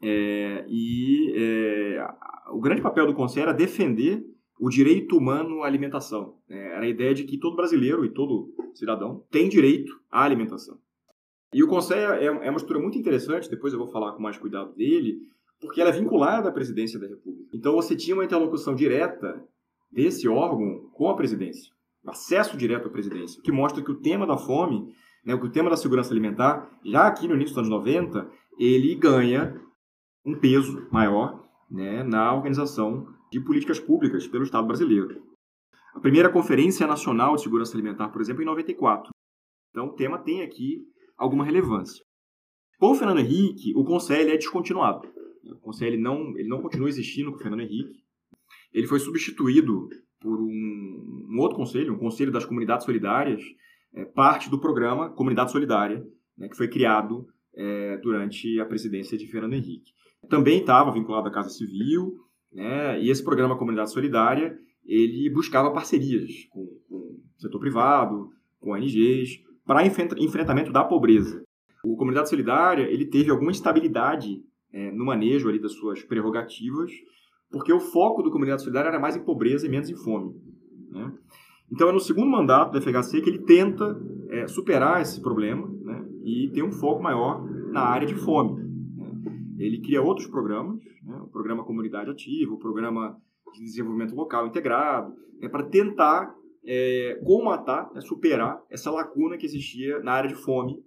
[0.00, 2.06] é, e é,
[2.52, 4.24] o grande papel do Conselho era defender
[4.60, 6.36] o direito humano à alimentação.
[6.48, 10.78] É, era a ideia de que todo brasileiro e todo cidadão tem direito à alimentação.
[11.52, 14.36] E o Conselho é, é uma estrutura muito interessante, depois eu vou falar com mais
[14.36, 15.18] cuidado dele,
[15.60, 17.56] porque ela é vinculada à presidência da República.
[17.56, 19.42] Então você tinha uma interlocução direta
[19.90, 21.72] desse órgão com a presidência,
[22.06, 24.92] acesso direto à presidência, que mostra que o tema da fome,
[25.24, 29.60] né, o tema da segurança alimentar, já aqui no início dos anos 90, ele ganha
[30.24, 35.22] um peso maior né, na organização de políticas públicas pelo Estado brasileiro.
[35.94, 39.10] A primeira Conferência Nacional de Segurança Alimentar, por exemplo, em 94.
[39.70, 40.82] Então, o tema tem aqui
[41.16, 42.04] alguma relevância.
[42.78, 45.08] Com o Fernando Henrique, o conselho é descontinuado.
[45.44, 47.98] O conselho não, ele não continua existindo com o Fernando Henrique.
[48.72, 49.88] Ele foi substituído
[50.20, 53.42] por um, um outro conselho, um conselho das comunidades solidárias,
[53.94, 56.04] é, parte do programa Comunidade Solidária,
[56.36, 59.92] né, que foi criado é, durante a presidência de Fernando Henrique.
[60.28, 62.14] Também estava vinculado à Casa Civil,
[62.52, 68.72] né, e esse programa Comunidade Solidária ele buscava parcerias com, com o setor privado, com
[68.72, 71.44] ONGs, para enfrentamento da pobreza.
[71.84, 76.90] O Comunidade Solidária ele teve alguma estabilidade é, no manejo ali das suas prerrogativas,
[77.50, 80.34] porque o foco do Comunidade Solidária era mais em pobreza e menos em fome.
[80.90, 81.12] Né?
[81.70, 86.06] Então é no segundo mandato do FHC que ele tenta é, superar esse problema né,
[86.24, 88.62] e ter um foco maior na área de fome.
[88.96, 89.12] Né?
[89.58, 93.16] Ele cria outros programas, né, o programa Comunidade Ativa, o programa
[93.54, 96.34] de desenvolvimento local integrado, né, para tentar
[96.64, 100.82] é, comatar, né, superar essa lacuna que existia na área de fome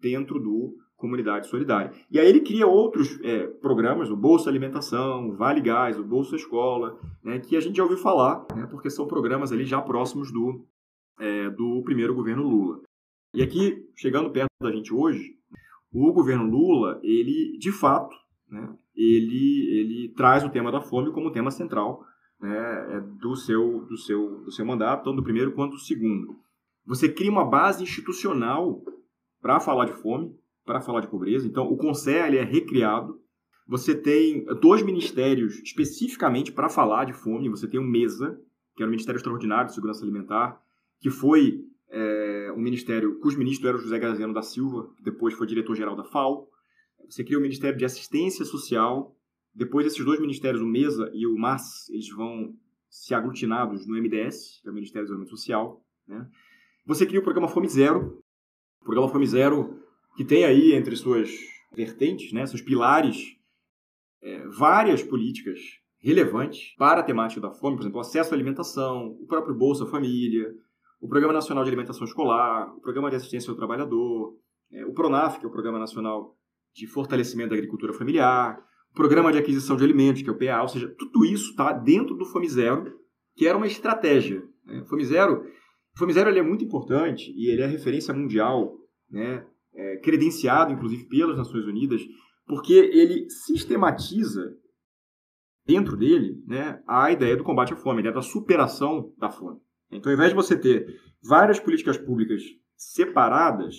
[0.00, 1.92] dentro do Comunidade Solidária.
[2.10, 6.36] E aí ele cria outros é, programas, o Bolsa Alimentação, o Vale Gás, o Bolsa
[6.36, 10.32] Escola, né, que a gente já ouviu falar, né, porque são programas ali já próximos
[10.32, 10.64] do,
[11.18, 12.80] é, do primeiro governo Lula.
[13.34, 15.36] E aqui, chegando perto da gente hoje,
[15.92, 18.16] o governo Lula, ele, de fato,
[18.48, 22.02] né, ele, ele traz o tema da fome como tema central
[22.40, 26.38] né, é, do, seu, do, seu, do seu mandato, tanto do primeiro quanto do segundo.
[26.86, 28.82] Você cria uma base institucional
[29.42, 30.34] para falar de fome,
[30.66, 31.46] para falar de pobreza.
[31.46, 33.18] Então, o Conselho é recriado.
[33.68, 37.48] Você tem dois ministérios especificamente para falar de fome.
[37.48, 38.38] Você tem o MESA,
[38.76, 40.60] que é o Ministério Extraordinário de Segurança Alimentar,
[41.00, 45.34] que foi é, um ministério cujo ministro era o José Graziano da Silva, que depois
[45.34, 46.48] foi diretor-geral da FAO.
[47.08, 49.16] Você cria o Ministério de Assistência Social.
[49.54, 52.54] Depois, esses dois ministérios, o MESA e o MAS, eles vão
[52.90, 55.82] se aglutinados no MDS, que é o Ministério do Desenvolvimento Social.
[56.06, 56.28] Né?
[56.84, 58.22] Você cria o programa Fome Zero.
[58.80, 59.85] O programa Fome Zero
[60.16, 61.30] que tem aí entre suas
[61.74, 63.36] vertentes, né, seus pilares,
[64.22, 65.58] é, várias políticas
[65.98, 69.86] relevantes para a temática da fome, por exemplo, o acesso à alimentação, o próprio Bolsa
[69.86, 70.48] Família,
[71.00, 74.34] o Programa Nacional de Alimentação Escolar, o Programa de Assistência ao Trabalhador,
[74.72, 76.36] é, o PRONAF, que é o Programa Nacional
[76.74, 78.58] de Fortalecimento da Agricultura Familiar,
[78.90, 81.72] o Programa de Aquisição de Alimentos, que é o PA, ou seja, tudo isso está
[81.72, 82.98] dentro do Fome Zero,
[83.34, 84.42] que era uma estratégia.
[84.64, 84.80] Né?
[84.80, 85.44] O Fome Zero,
[85.96, 88.74] Fome Zero ele é muito importante e ele é referência mundial
[89.10, 92.00] né, é, credenciado, inclusive, pelas Nações Unidas,
[92.46, 94.56] porque ele sistematiza
[95.66, 99.60] dentro dele né, a ideia do combate à fome, a ideia da superação da fome.
[99.90, 100.86] Então, ao invés de você ter
[101.22, 102.42] várias políticas públicas
[102.76, 103.74] separadas,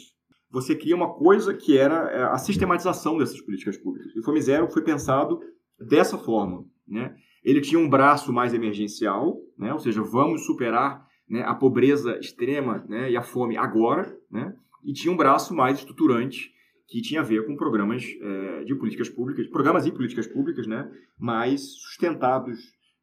[0.49, 4.13] você cria uma coisa que era é, a sistematização dessas políticas públicas.
[4.15, 5.39] E o Fome Zero foi pensado
[5.79, 6.65] dessa forma.
[6.87, 7.15] Né?
[7.43, 9.73] Ele tinha um braço mais emergencial, né?
[9.73, 14.53] ou seja, vamos superar né, a pobreza extrema né, e a fome agora, né?
[14.83, 16.51] E tinha um braço mais estruturante
[16.87, 20.89] que tinha a ver com programas é, de políticas públicas, programas e políticas públicas, né,
[21.19, 22.59] mais sustentados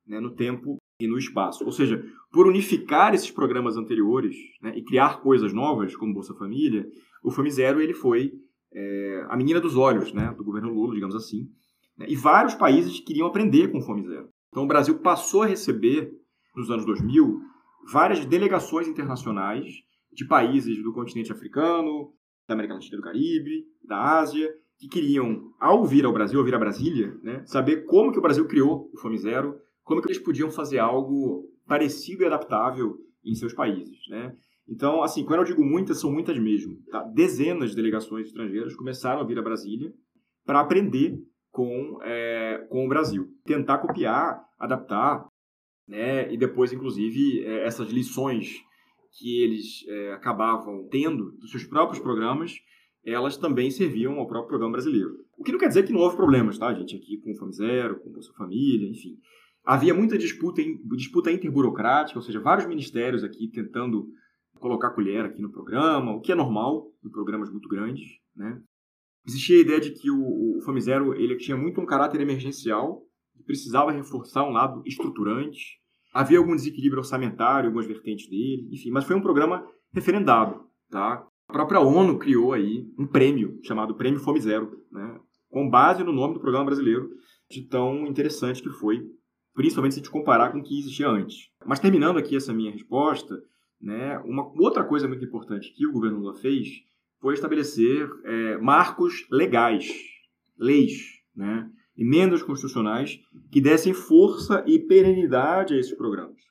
[0.06, 1.64] né, no tempo e no espaço.
[1.64, 6.86] Ou seja, por unificar esses programas anteriores né, e criar coisas novas, como Bolsa Família,
[7.22, 8.32] o Fome Zero ele foi
[8.72, 11.48] é, a menina dos olhos né, do governo Lula, digamos assim.
[11.98, 14.28] Né, e vários países queriam aprender com o Fome Zero.
[14.48, 16.10] Então o Brasil passou a receber,
[16.56, 17.40] nos anos 2000,
[17.92, 19.82] várias delegações internacionais
[20.14, 22.12] de países do continente africano,
[22.46, 26.44] da América Latina e do Caribe, da Ásia, que queriam, ao vir ao Brasil, ao
[26.44, 30.08] vir a Brasília, né, saber como que o Brasil criou o Fome Zero, como que
[30.08, 34.36] eles podiam fazer algo parecido e adaptável em seus países, né?
[34.68, 36.78] Então, assim, quando eu digo muitas, são muitas mesmo.
[36.90, 37.02] Tá?
[37.02, 39.92] Dezenas de delegações estrangeiras começaram a vir a Brasília
[40.44, 41.18] para aprender
[41.50, 43.28] com, é, com o Brasil.
[43.44, 45.26] Tentar copiar, adaptar,
[45.86, 46.32] né?
[46.32, 48.62] e depois, inclusive, é, essas lições
[49.16, 52.54] que eles é, acabavam tendo dos seus próprios programas,
[53.04, 55.24] elas também serviam ao próprio programa brasileiro.
[55.38, 56.96] O que não quer dizer que não houve problemas, tá, gente?
[56.96, 59.16] Aqui com o Fome Zero, com Bolsa Família, enfim.
[59.64, 60.62] Havia muita disputa,
[60.96, 64.06] disputa interburocrática, ou seja, vários ministérios aqui tentando
[64.58, 68.60] colocar colher aqui no programa, o que é normal em programas muito grandes, né?
[69.26, 73.02] Existia a ideia de que o, o Fome Zero ele tinha muito um caráter emergencial,
[73.46, 75.80] precisava reforçar um lado estruturante,
[76.14, 81.26] Havia algum desequilíbrio orçamentário, algumas vertentes dele, enfim, mas foi um programa referendado, tá?
[81.48, 85.18] A própria ONU criou aí um prêmio chamado Prêmio Fome Zero, né?
[85.54, 87.10] com base no nome do programa brasileiro,
[87.48, 89.06] de tão interessante que foi,
[89.54, 91.48] principalmente se gente comparar com o que existia antes.
[91.64, 93.40] Mas terminando aqui essa minha resposta,
[93.80, 96.68] né, uma outra coisa muito importante que o governo Lula fez
[97.20, 99.88] foi estabelecer é, marcos legais,
[100.58, 103.20] leis, né, emendas constitucionais
[103.50, 106.42] que dessem força e perenidade a esses programas.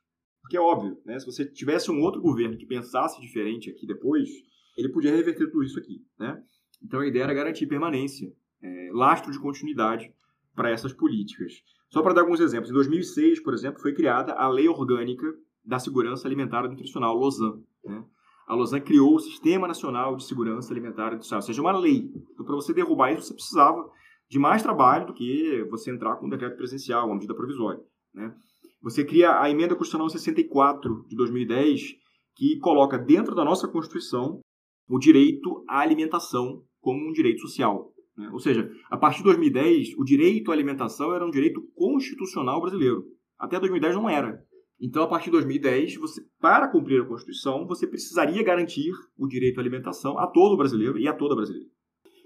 [0.41, 1.19] Porque é óbvio, né?
[1.19, 4.29] se você tivesse um outro governo que pensasse diferente aqui depois,
[4.77, 6.01] ele podia reverter tudo isso aqui.
[6.19, 6.41] Né?
[6.83, 8.31] Então a ideia era garantir permanência,
[8.61, 10.13] é, lastro de continuidade
[10.55, 11.53] para essas políticas.
[11.89, 15.25] Só para dar alguns exemplos, em 2006, por exemplo, foi criada a Lei Orgânica
[15.63, 17.61] da Segurança Alimentar e Nutricional, LOSAN.
[17.83, 18.03] Né?
[18.47, 22.11] A LOSAN criou o Sistema Nacional de Segurança Alimentar e Nutricional, ou seja, uma lei.
[22.31, 23.89] Então, para você derrubar isso, você precisava
[24.29, 27.81] de mais trabalho do que você entrar com um decreto presencial, uma medida provisória.
[28.13, 28.33] Né?
[28.81, 31.95] Você cria a Emenda Constitucional 64 de 2010,
[32.35, 34.41] que coloca dentro da nossa Constituição
[34.89, 37.93] o direito à alimentação como um direito social.
[38.17, 38.29] Né?
[38.31, 43.05] Ou seja, a partir de 2010, o direito à alimentação era um direito constitucional brasileiro.
[43.39, 44.43] Até 2010 não era.
[44.79, 49.57] Então, a partir de 2010, você, para cumprir a Constituição, você precisaria garantir o direito
[49.59, 51.69] à alimentação a todo brasileiro e a toda brasileira.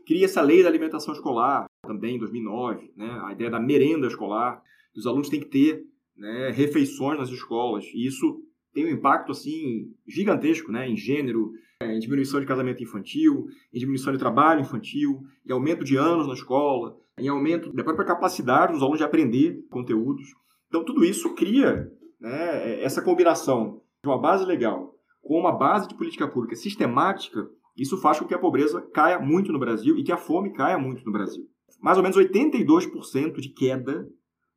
[0.07, 3.19] Cria essa lei da alimentação escolar, também em 2009, né?
[3.23, 4.61] a ideia da merenda escolar.
[4.95, 5.83] Os alunos têm que ter
[6.15, 7.85] né, refeições nas escolas.
[7.93, 13.47] E isso tem um impacto assim gigantesco né, em gênero, em diminuição de casamento infantil,
[13.73, 18.05] em diminuição de trabalho infantil, em aumento de anos na escola, em aumento da própria
[18.05, 20.27] capacidade dos alunos de aprender conteúdos.
[20.67, 25.95] Então, tudo isso cria né, essa combinação de uma base legal com uma base de
[25.95, 30.11] política pública sistemática isso faz com que a pobreza caia muito no Brasil e que
[30.11, 31.47] a fome caia muito no Brasil.
[31.81, 34.07] Mais ou menos 82% de queda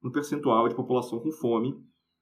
[0.03, 1.75] no percentual de população com fome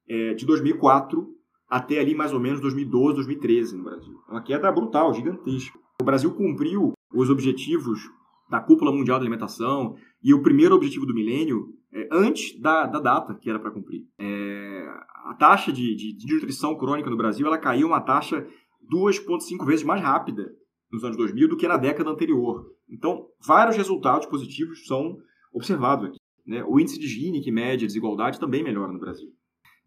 [0.07, 1.27] é, de 2004
[1.69, 4.19] até ali mais ou menos 2012, 2013 no Brasil.
[4.27, 5.77] É uma queda brutal, gigantesca.
[6.01, 8.09] O Brasil cumpriu os objetivos
[8.49, 12.99] da Cúpula Mundial da Alimentação e o primeiro objetivo do milênio é, antes da, da,
[12.99, 14.03] data que era para cumprir.
[14.19, 14.87] É,
[15.25, 18.45] a taxa de, de, de, nutrição crônica no Brasil ela caiu uma taxa
[18.91, 20.51] 2,5 vezes mais rápida
[20.91, 22.65] nos anos 2000 do que na década anterior.
[22.89, 25.17] Então, vários resultados positivos são
[25.53, 26.17] observados aqui.
[26.45, 26.63] Né?
[26.63, 29.29] O índice de Gini, que mede a desigualdade, também melhora no Brasil.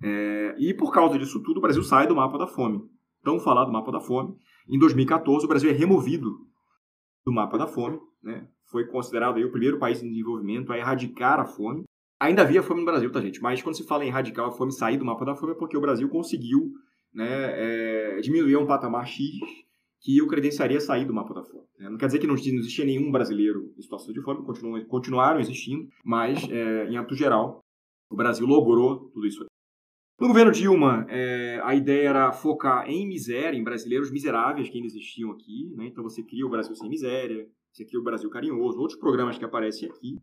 [0.02, 2.80] É, e por causa disso tudo, o Brasil sai do mapa da fome.
[3.22, 4.34] Tão falado do mapa da fome.
[4.68, 6.30] Em 2014, o Brasil é removido
[7.24, 7.98] do mapa da fome.
[8.22, 8.46] Né?
[8.70, 11.84] Foi considerado aí o primeiro país em desenvolvimento a erradicar a fome.
[12.20, 13.40] Ainda havia fome no Brasil, tá, gente?
[13.42, 15.76] Mas quando se fala em erradicar a fome, sair do mapa da fome, é porque
[15.76, 16.72] o Brasil conseguiu
[17.12, 19.40] né, é, diminuir um patamar X
[20.02, 21.64] que o credenciaria sair do mapa da fome.
[21.78, 21.88] Né?
[21.88, 25.88] Não quer dizer que não existia nenhum brasileiro em situação de fome, continuam, continuaram existindo,
[26.04, 27.60] mas, é, em ato geral,
[28.10, 29.46] o Brasil logrou tudo isso.
[30.20, 34.86] No governo Dilma, é, a ideia era focar em miséria, em brasileiros miseráveis que ainda
[34.86, 35.72] existiam aqui.
[35.76, 35.86] Né?
[35.86, 39.44] Então você cria o Brasil Sem Miséria, você cria o Brasil Carinhoso, outros programas que
[39.44, 40.18] aparecem aqui.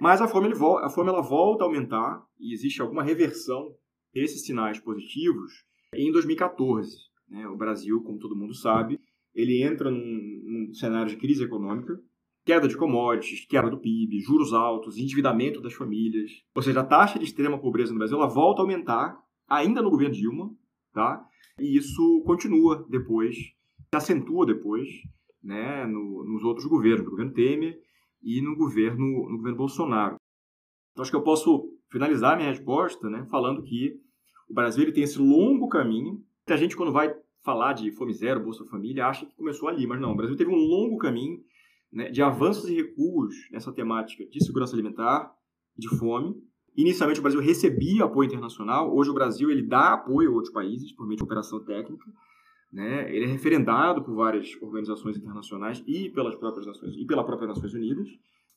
[0.00, 0.52] Mas a fome,
[0.82, 3.74] a fome ela volta a aumentar e existe alguma reversão
[4.12, 5.64] desses sinais positivos
[5.94, 6.96] em 2014.
[7.28, 7.46] Né?
[7.48, 9.00] O Brasil, como todo mundo sabe,
[9.38, 11.96] ele entra num, num cenário de crise econômica,
[12.44, 16.32] queda de commodities, queda do PIB, juros altos, endividamento das famílias.
[16.56, 19.16] Ou seja, a taxa de extrema pobreza no Brasil ela volta a aumentar,
[19.48, 20.50] ainda no governo Dilma,
[20.92, 21.24] tá?
[21.60, 24.88] E isso continua depois, se acentua depois,
[25.40, 27.78] né, no, nos outros governos, no governo Temer
[28.20, 30.16] e no governo, no governo Bolsonaro.
[30.90, 34.00] Então, acho que eu posso finalizar minha resposta né, falando que
[34.50, 36.24] o Brasil ele tem esse longo caminho.
[36.48, 40.00] A gente, quando vai falar de Fome Zero, Bolsa Família, acha que começou ali, mas
[40.00, 40.12] não.
[40.12, 41.40] O Brasil teve um longo caminho
[41.92, 45.32] né, de avanços e recuos nessa temática de segurança alimentar
[45.76, 46.34] de fome.
[46.76, 50.92] Inicialmente o Brasil recebia apoio internacional, hoje o Brasil ele dá apoio a outros países
[50.92, 52.04] por meio de operação técnica.
[52.72, 53.14] Né?
[53.14, 57.72] Ele é referendado por várias organizações internacionais e pelas próprias nações e pela própria Nações
[57.72, 58.08] Unidas.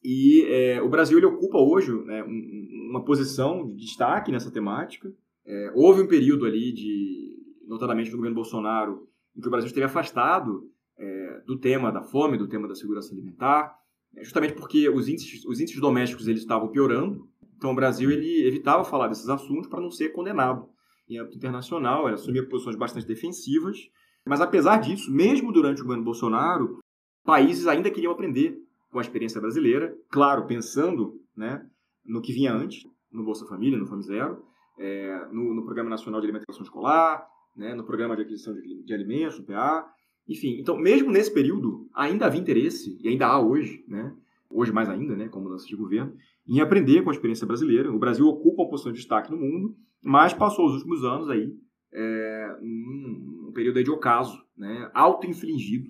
[0.04, 5.12] E é, o Brasil ele ocupa hoje né, uma posição de destaque nessa temática.
[5.46, 9.86] É, houve um período ali de notadamente no governo Bolsonaro, em que o Brasil esteve
[9.86, 13.76] afastado é, do tema da fome, do tema da segurança alimentar,
[14.16, 17.28] é, justamente porque os índices, os índices domésticos eles estavam piorando.
[17.56, 20.70] Então o Brasil ele evitava falar desses assuntos para não ser condenado
[21.08, 23.78] em âmbito internacional, ele assumia posições bastante defensivas.
[24.26, 26.80] Mas apesar disso, mesmo durante o governo Bolsonaro,
[27.24, 28.58] países ainda queriam aprender
[28.92, 31.66] com a experiência brasileira, claro, pensando né,
[32.06, 34.44] no que vinha antes, no Bolsa Família, no Fome Zero,
[34.78, 38.94] é, no, no Programa Nacional de Alimentação Escolar, né, no programa de aquisição de, de
[38.94, 39.86] alimentos, no PA.
[40.28, 44.16] Enfim, então, mesmo nesse período, ainda havia interesse, e ainda há hoje, né,
[44.50, 46.14] hoje mais ainda, né, com mudança de governo,
[46.48, 47.92] em aprender com a experiência brasileira.
[47.92, 51.54] O Brasil ocupa uma posição de destaque no mundo, mas passou os últimos anos aí
[51.94, 55.90] é, um, um período de ocaso, né, auto-infligido,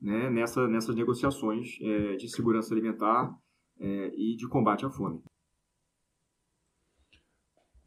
[0.00, 3.32] né, nessa, nessas negociações é, de segurança alimentar
[3.78, 5.20] é, e de combate à fome.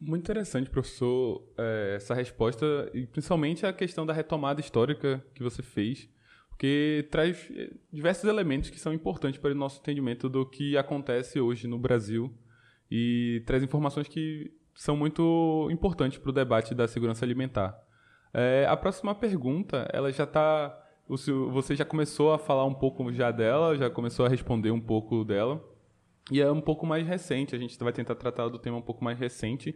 [0.08, 5.64] Muito interessante, professor, é, essa resposta e principalmente a questão da retomada histórica que você
[5.64, 6.08] fez,
[6.48, 11.40] porque traz é, diversos elementos que são importantes para o nosso entendimento do que acontece
[11.40, 12.32] hoje no Brasil
[12.90, 17.76] e traz informações que são muito importantes para o debate da segurança alimentar.
[18.32, 23.32] É, a próxima pergunta, ela já está você já começou a falar um pouco já
[23.32, 25.64] dela, já começou a responder um pouco dela.
[26.32, 29.04] E é um pouco mais recente, a gente vai tentar tratar do tema um pouco
[29.04, 29.76] mais recente,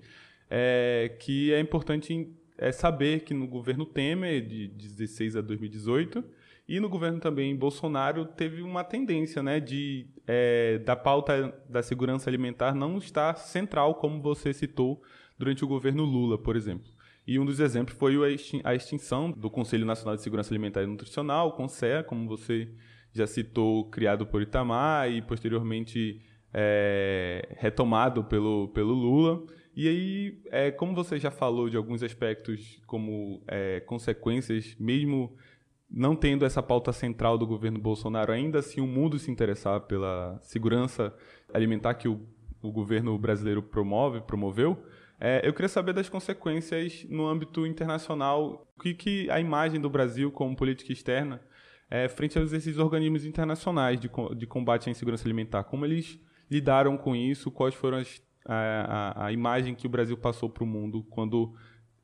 [0.50, 6.24] é, que é importante é, saber que no governo Temer, de 16 a 2018,
[6.68, 12.30] e no governo também Bolsonaro, teve uma tendência né, de, é, da pauta da segurança
[12.30, 15.02] alimentar não estar central, como você citou,
[15.38, 16.91] durante o governo Lula, por exemplo.
[17.26, 18.16] E um dos exemplos foi
[18.64, 22.68] a extinção do Conselho Nacional de Segurança Alimentar e Nutricional, o CONSEA, como você
[23.14, 26.22] já citou, criado por Itamar e posteriormente
[26.54, 29.43] é, retomado pelo, pelo Lula.
[29.76, 35.36] E aí, é, como você já falou de alguns aspectos como é, consequências, mesmo
[35.89, 40.38] não tendo essa pauta central do governo Bolsonaro, ainda assim o mundo se interessar pela
[40.41, 41.14] segurança
[41.54, 42.22] alimentar que o,
[42.62, 44.84] o governo brasileiro promove, promoveu,
[45.20, 49.89] é, eu queria saber das consequências no âmbito internacional, o que, que a imagem do
[49.89, 51.41] Brasil como política externa
[51.89, 56.20] é, frente a esses organismos internacionais de, de combate à insegurança alimentar, como eles
[56.50, 60.64] lidaram com isso, quais foram as, a, a, a imagem que o Brasil passou para
[60.64, 61.54] o mundo quando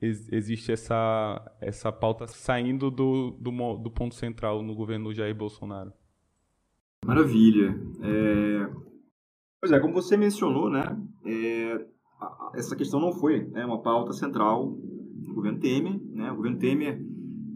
[0.02, 5.91] ex, existe essa, essa pauta saindo do, do, do, ponto central no governo Jair Bolsonaro.
[7.06, 7.76] Maravilha.
[8.02, 8.70] É...
[9.60, 10.84] Pois é, como você mencionou, né,
[11.26, 11.86] é
[12.54, 16.00] essa questão não foi né, uma pauta central do governo Temer.
[16.12, 16.32] Né?
[16.32, 17.02] O governo Temer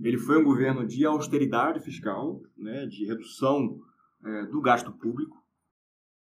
[0.02, 3.78] ele foi um governo de austeridade fiscal, né, de redução
[4.26, 5.38] é, do gasto público.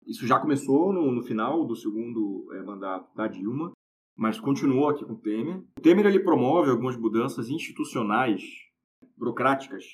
[0.09, 3.71] Isso já começou no, no final do segundo é, mandato da Dilma,
[4.17, 5.63] mas continuou aqui com o Temer.
[5.77, 8.41] O Temer ele promove algumas mudanças institucionais,
[9.15, 9.85] burocráticas,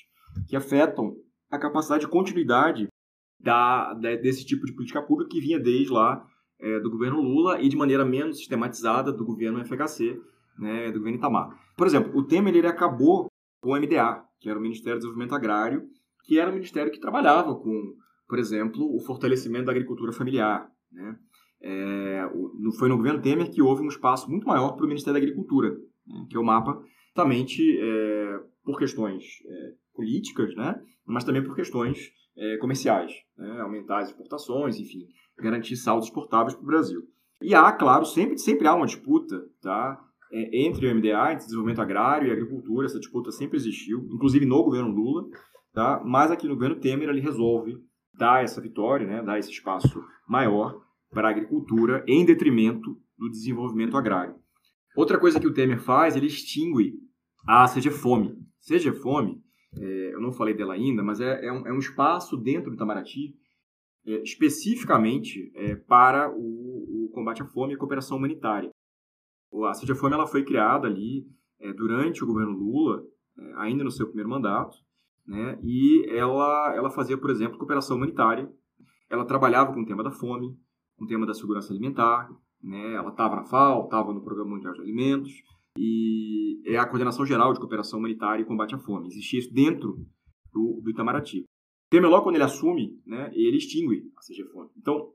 [0.48, 1.14] que afetam
[1.50, 2.88] a capacidade de continuidade
[3.38, 6.26] da, desse tipo de política pública que vinha desde lá
[6.58, 10.18] é, do governo Lula e de maneira menos sistematizada do governo FHC,
[10.58, 11.50] né, do governo Itamar.
[11.76, 15.34] Por exemplo, o Temer ele acabou com o MDA, que era o Ministério do Desenvolvimento
[15.34, 15.86] Agrário,
[16.24, 17.94] que era um ministério que trabalhava com,
[18.28, 20.68] por exemplo, o fortalecimento da agricultura familiar.
[20.92, 21.16] Né?
[21.62, 22.28] É,
[22.78, 25.70] foi no governo Temer que houve um espaço muito maior para o Ministério da Agricultura,
[26.06, 31.54] né, que é o mapa, justamente é, por questões é, políticas, né, mas também por
[31.54, 35.06] questões é, comerciais, né, aumentar as exportações, enfim
[35.42, 37.02] garantir saldos exportáveis para o Brasil.
[37.42, 40.00] E há, claro, sempre, sempre há uma disputa tá?
[40.32, 44.64] É, entre o MDA, entre desenvolvimento agrário e agricultura, essa disputa sempre existiu, inclusive no
[44.64, 45.28] governo Lula,
[45.72, 46.02] tá?
[46.04, 47.76] mas aqui no governo Temer ele resolve
[48.16, 49.22] dar essa vitória, né?
[49.22, 54.36] dar esse espaço maior para a agricultura em detrimento do desenvolvimento agrário.
[54.96, 56.94] Outra coisa que o Temer faz, ele extingue
[57.46, 58.34] a CGFOME.
[58.66, 59.42] CGFOME,
[59.78, 62.74] é, eu não falei dela ainda, mas é, é, um, é um espaço dentro do
[62.74, 63.34] Itamaraty
[64.06, 68.70] é, especificamente é, para o, o, combate à fome e a cooperação humanitária.
[69.52, 71.26] A Fome ela foi criada ali
[71.60, 73.02] é, durante o governo Lula,
[73.56, 74.76] ainda no seu primeiro mandato,
[75.26, 78.50] né, e ela, ela fazia, por exemplo, cooperação humanitária.
[79.10, 80.56] Ela trabalhava com o tema da fome,
[80.96, 82.28] com o tema da segurança alimentar,
[82.62, 85.32] né, ela estava na FAO, estava no Programa Mundial de Alimentos,
[85.78, 89.08] e é a Coordenação Geral de Cooperação Humanitária e Combate à Fome.
[89.08, 89.98] Existia isso dentro
[90.52, 91.44] do, do Itamaraty.
[91.90, 94.70] Temer, logo quando ele assume, né, ele extingue a CGFON.
[94.76, 95.12] Então,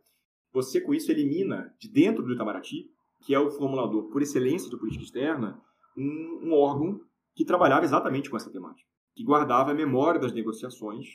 [0.53, 2.89] você com isso elimina de dentro do Itamaraty,
[3.25, 5.59] que é o formulador por excelência de política externa,
[5.97, 6.99] um, um órgão
[7.35, 11.05] que trabalhava exatamente com essa temática, que guardava a memória das negociações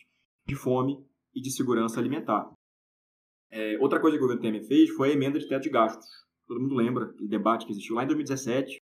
[0.46, 0.96] de fome
[1.34, 2.50] e de segurança alimentar.
[3.50, 6.06] É, outra coisa que o governo Temer fez foi a emenda de teto de gastos.
[6.46, 8.78] Todo mundo lembra do debate que existiu lá em 2017,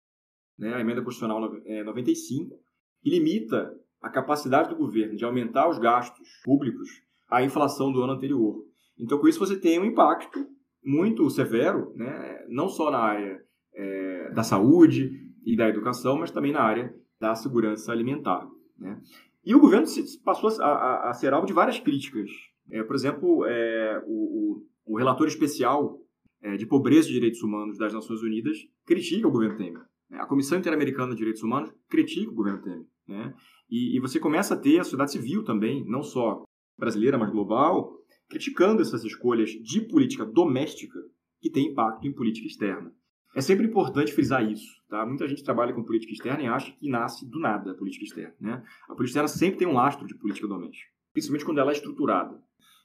[0.58, 2.60] né, a emenda constitucional 95,
[3.04, 6.90] e limita a capacidade do governo de aumentar os gastos públicos
[7.30, 8.66] à inflação do ano anterior.
[9.00, 10.46] Então, com isso, você tem um impacto
[10.84, 13.42] muito severo, né, não só na área
[13.74, 15.12] é, da saúde
[15.46, 18.46] e da educação, mas também na área da segurança alimentar.
[18.78, 19.00] Né?
[19.46, 19.86] E o governo
[20.24, 22.30] passou a, a, a ser alvo de várias críticas.
[22.72, 26.00] É, por exemplo, é, o, o, o, relator especial
[26.42, 29.82] é, de pobreza e direitos humanos das Nações Unidas critica o governo Temer.
[30.12, 32.86] A Comissão Interamericana de Direitos Humanos critica o governo Temer.
[33.08, 33.34] Né?
[33.70, 36.44] E, e, você começa a ter a sociedade civil também, não só
[36.78, 37.98] brasileira, mas global,
[38.30, 41.00] criticando essas escolhas de política doméstica
[41.42, 42.94] que têm impacto em política externa.
[43.36, 44.68] É sempre importante frisar isso.
[44.90, 45.06] Tá?
[45.06, 48.36] Muita gente trabalha com política externa e acha que nasce do nada a política externa.
[48.40, 48.64] Né?
[48.84, 52.40] A política externa sempre tem um lastro de política doméstica, principalmente quando ela é estruturada.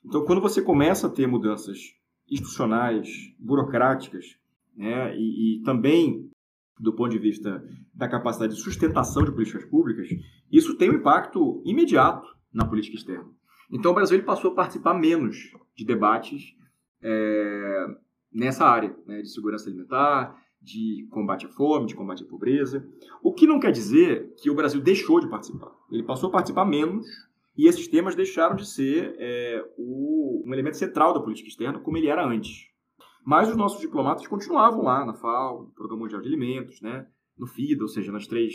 [0.05, 1.79] Então, quando você começa a ter mudanças
[2.31, 4.39] institucionais, burocráticas,
[4.77, 6.31] né, e, e também
[6.79, 10.09] do ponto de vista da capacidade de sustentação de políticas públicas,
[10.51, 13.29] isso tem um impacto imediato na política externa.
[13.71, 15.37] Então, o Brasil ele passou a participar menos
[15.77, 16.55] de debates
[17.03, 17.87] é,
[18.33, 22.87] nessa área né, de segurança alimentar, de combate à fome, de combate à pobreza.
[23.23, 25.71] O que não quer dizer que o Brasil deixou de participar.
[25.91, 27.07] Ele passou a participar menos,
[27.59, 31.97] E esses temas deixaram de ser é, o, um elemento central da política externa como
[31.97, 32.69] ele era antes.
[33.27, 37.05] Mas os nossos diplomatas continuavam lá na FAO, no Programa Mundial de Alimentos, né,
[37.37, 38.55] no FIDA, ou seja, nas três,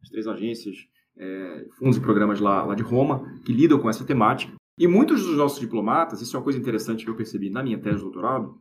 [0.00, 4.04] nas três agências, é, fundos e programas lá, lá de Roma, que lidam com essa
[4.04, 4.52] temática.
[4.78, 7.80] E muitos dos nossos diplomatas, isso é uma coisa interessante que eu percebi na minha
[7.80, 8.58] tese de doutorado,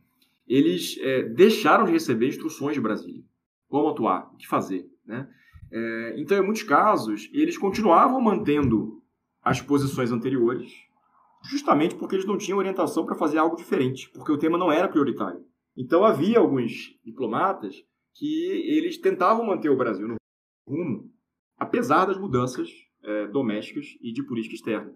[0.48, 3.24] eles é, deixaram de receber instruções de Brasília.
[3.68, 4.90] Como atuar, o que fazer.
[5.06, 5.28] Né?
[5.72, 9.02] É, então, em muitos casos, eles continuavam mantendo
[9.42, 10.72] as posições anteriores,
[11.50, 14.88] justamente porque eles não tinham orientação para fazer algo diferente, porque o tema não era
[14.88, 15.44] prioritário.
[15.76, 17.84] Então, havia alguns diplomatas
[18.14, 20.16] que eles tentavam manter o Brasil no
[20.68, 21.10] rumo,
[21.58, 22.70] apesar das mudanças
[23.04, 24.94] é, domésticas e de política externa.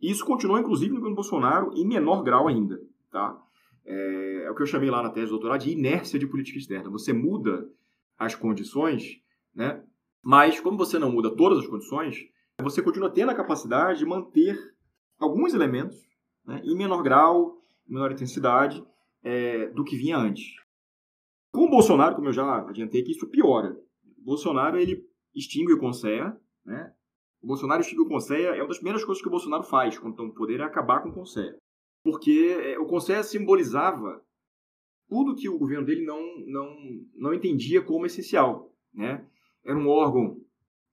[0.00, 2.80] Isso continuou, inclusive, no governo Bolsonaro, em menor grau ainda.
[3.10, 3.40] Tá?
[3.86, 6.58] É, é, o que eu chamei lá na tese de doutorado de inércia de política
[6.58, 6.90] externa.
[6.90, 7.68] Você muda
[8.18, 9.20] as condições,
[9.54, 9.82] né?
[10.22, 12.16] mas como você não muda todas as condições,
[12.62, 14.56] você continua tendo a capacidade de manter
[15.18, 15.96] alguns elementos
[16.46, 18.84] né, em menor grau, menor intensidade
[19.22, 20.54] é, do que vinha antes.
[21.52, 23.76] Com o Bolsonaro, como eu já adiantei que isso piora.
[24.18, 25.04] O Bolsonaro ele
[25.34, 26.92] extingue o Conselho, né?
[27.42, 30.12] O Bolsonaro extingue o Conselho é uma das primeiras coisas que o Bolsonaro faz quando
[30.12, 31.56] está no poder é acabar com o Conselho
[32.04, 34.22] porque é, o Conselho simbolizava
[35.08, 36.76] tudo que o governo dele não, não,
[37.14, 38.70] não entendia como essencial.
[38.92, 39.26] Né?
[39.64, 40.38] Era um órgão,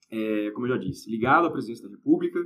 [0.09, 2.39] é, como eu já disse, ligado à presidência da República,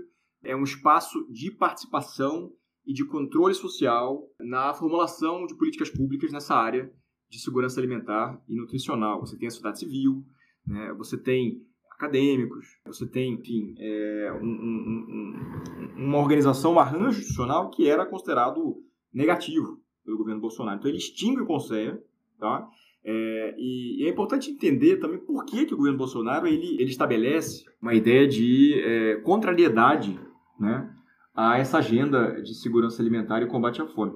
[0.44, 2.52] é um espaço de participação
[2.86, 6.92] e de controle social na formulação de políticas públicas nessa área
[7.30, 9.20] de segurança alimentar e nutricional.
[9.20, 10.24] Você tem a sociedade civil,
[10.66, 10.94] né?
[10.94, 11.64] você tem
[11.96, 18.06] acadêmicos, você tem, enfim, é, um, um, um, uma organização, um arranjo institucional que era
[18.06, 18.84] considerado
[19.14, 20.78] negativo pelo governo Bolsonaro.
[20.78, 22.00] Então ele extingue o Conselho,
[22.38, 22.68] tá?
[23.04, 26.90] É, e, e, é importante entender também por que, que o governo Bolsonaro ele, ele
[26.90, 30.20] estabelece uma ideia de é, contrariedade
[30.60, 30.92] né,
[31.34, 34.14] a essa agenda de segurança alimentar e combate à fome.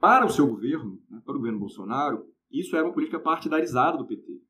[0.00, 4.06] Para o seu governo, né, para o governo Bolsonaro, isso era uma política partidarizada do
[4.06, 4.40] PT.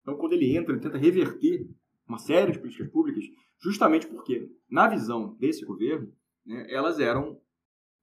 [0.00, 1.68] Então, quando ele entra, ele tenta reverter
[2.10, 3.24] uma série de políticas públicas,
[3.62, 6.12] justamente porque, na visão desse governo,
[6.44, 7.38] né, elas eram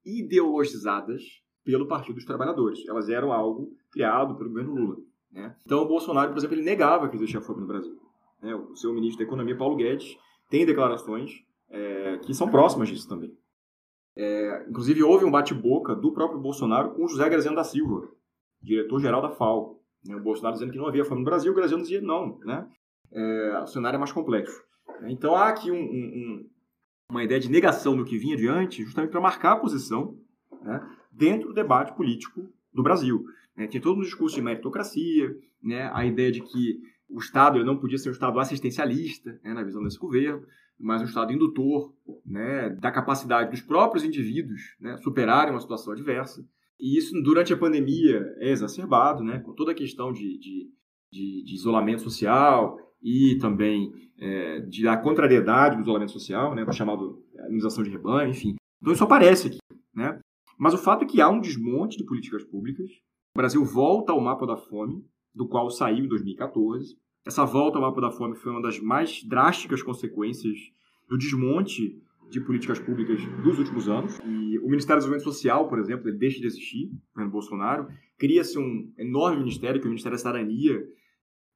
[0.06, 1.22] ideologizadas
[1.64, 2.88] pelo Partido dos Trabalhadores.
[2.88, 4.98] Elas eram algo criado pelo governo Lula.
[5.30, 5.54] Né?
[5.66, 8.00] Então, o Bolsonaro, por exemplo, ele negava que existia fome no Brasil.
[8.42, 8.56] Né?
[8.56, 10.18] O seu ministro da Economia, Paulo Guedes,
[10.50, 13.38] tem declarações é, que são próximas disso também.
[14.16, 18.10] É, inclusive, houve um bate-boca do próprio Bolsonaro com José Graziano da Silva,
[18.62, 19.82] diretor-geral da FAO.
[20.06, 20.16] Né?
[20.16, 22.40] O Bolsonaro dizendo que não havia fome no Brasil, o Graziano dizia não.
[22.40, 22.66] Né?
[23.12, 24.62] É, o cenário é mais complexo.
[25.08, 26.50] Então há aqui um, um,
[27.10, 30.18] uma ideia de negação do que vinha adiante, justamente para marcar a posição
[30.62, 30.82] né,
[31.12, 33.24] dentro do debate político do Brasil.
[33.56, 36.80] É, tinha todo um discurso de meritocracia, né, a ideia de que
[37.10, 40.46] o Estado não podia ser um Estado assistencialista, né, na visão desse governo,
[40.80, 41.94] mas um Estado indutor
[42.26, 46.46] né, da capacidade dos próprios indivíduos né, superarem uma situação adversa.
[46.80, 50.70] E isso, durante a pandemia, é exacerbado, né, com toda a questão de, de,
[51.12, 57.24] de, de isolamento social e também é, de da contrariedade do isolamento social, né, chamado
[57.46, 58.56] imunização de rebanho, enfim.
[58.82, 59.58] Então isso aparece aqui,
[59.94, 60.20] né?
[60.58, 62.90] Mas o fato é que há um desmonte de políticas públicas.
[63.36, 66.98] O Brasil volta ao mapa da fome, do qual saiu em 2014.
[67.26, 70.58] Essa volta ao mapa da fome foi uma das mais drásticas consequências
[71.08, 74.18] do desmonte de políticas públicas dos últimos anos.
[74.26, 77.88] E o Ministério do Desenvolvimento Social, por exemplo, ele deixa de existir, no Bolsonaro.
[78.18, 80.84] Cria-se um enorme ministério, que é o Ministério da Cidadania,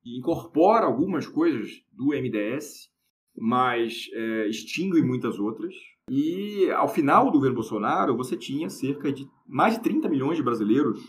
[0.03, 2.89] e incorpora algumas coisas do MDS,
[3.37, 5.73] mas é, extingue muitas outras.
[6.09, 10.43] E ao final do governo Bolsonaro, você tinha cerca de mais de 30 milhões de
[10.43, 10.99] brasileiros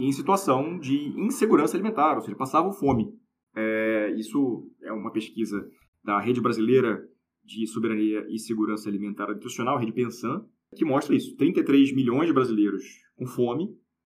[0.00, 3.12] em situação de insegurança alimentar, ou seja, passavam fome.
[3.56, 5.68] É, isso é uma pesquisa
[6.02, 7.08] da Rede Brasileira
[7.44, 12.82] de Soberania e Segurança Alimentar Nutricional, Rede Pensan, que mostra isso: 33 milhões de brasileiros
[13.16, 13.68] com fome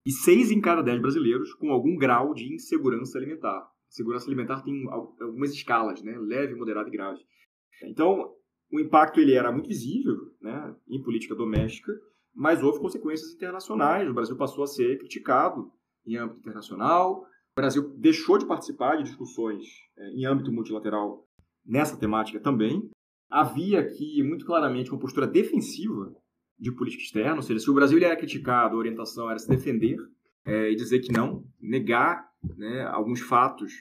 [0.05, 4.87] e 6 em cada 10 brasileiros com algum grau de insegurança alimentar segurança alimentar tem
[4.91, 6.17] algumas escalas, né?
[6.19, 7.21] Leve, moderada e grave.
[7.85, 8.35] Então,
[8.73, 11.93] o impacto ele era muito visível, né, em política doméstica,
[12.35, 14.09] mas houve consequências internacionais.
[14.09, 15.71] O Brasil passou a ser criticado
[16.07, 17.23] em âmbito internacional.
[17.23, 19.65] O Brasil deixou de participar de discussões
[19.97, 21.27] é, em âmbito multilateral
[21.65, 22.89] nessa temática também.
[23.31, 26.15] Havia aqui muito claramente uma postura defensiva
[26.59, 29.97] de política externa, ou seja, se o Brasil era criticado, a orientação era se defender
[30.49, 32.27] é, e dizer que não, negar
[32.57, 33.73] né, alguns fatos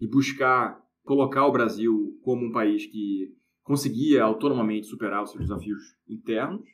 [0.00, 5.82] e buscar colocar o Brasil como um país que conseguia autonomamente superar os seus desafios
[6.08, 6.66] internos.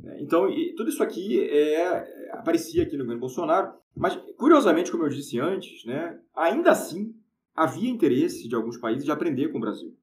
[0.00, 0.18] Né.
[0.20, 5.38] Então, tudo isso aqui é, aparecia aqui no governo Bolsonaro, mas, curiosamente, como eu disse
[5.40, 7.14] antes, né, ainda assim
[7.54, 9.96] havia interesse de alguns países de aprender com o Brasil.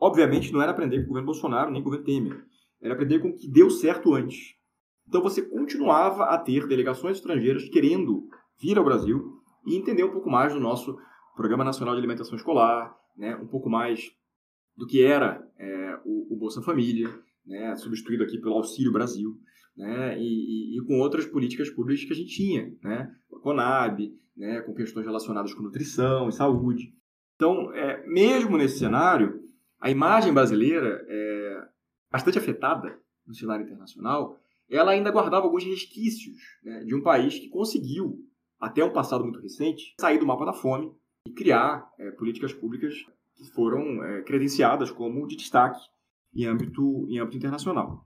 [0.00, 2.44] Obviamente, não era aprender com o governo Bolsonaro nem com o governo Temer.
[2.80, 4.57] era aprender com o que deu certo antes.
[5.08, 8.28] Então você continuava a ter delegações estrangeiras querendo
[8.60, 10.98] vir ao Brasil e entender um pouco mais do nosso
[11.34, 14.10] Programa Nacional de Alimentação Escolar, né, um pouco mais
[14.76, 17.08] do que era é, o, o, Bolsa Família,
[17.46, 19.36] né, substituído aqui pelo Auxílio Brasil,
[19.76, 24.12] né, e, e, e, com outras políticas públicas que a gente tinha, né, a Conab,
[24.36, 26.92] né, com questões relacionadas com nutrição e saúde.
[27.36, 29.40] Então, é, mesmo nesse cenário,
[29.80, 31.68] a imagem brasileira é
[32.10, 34.38] bastante afetada no cenário internacional,
[34.70, 38.18] ela ainda guardava alguns resquícios né, de um país que conseguiu,
[38.60, 40.92] até um passado muito recente, sair do mapa da fome
[41.26, 42.94] e criar é, políticas públicas
[43.34, 45.80] que foram é, credenciadas como de destaque
[46.34, 48.04] em âmbito, em âmbito internacional.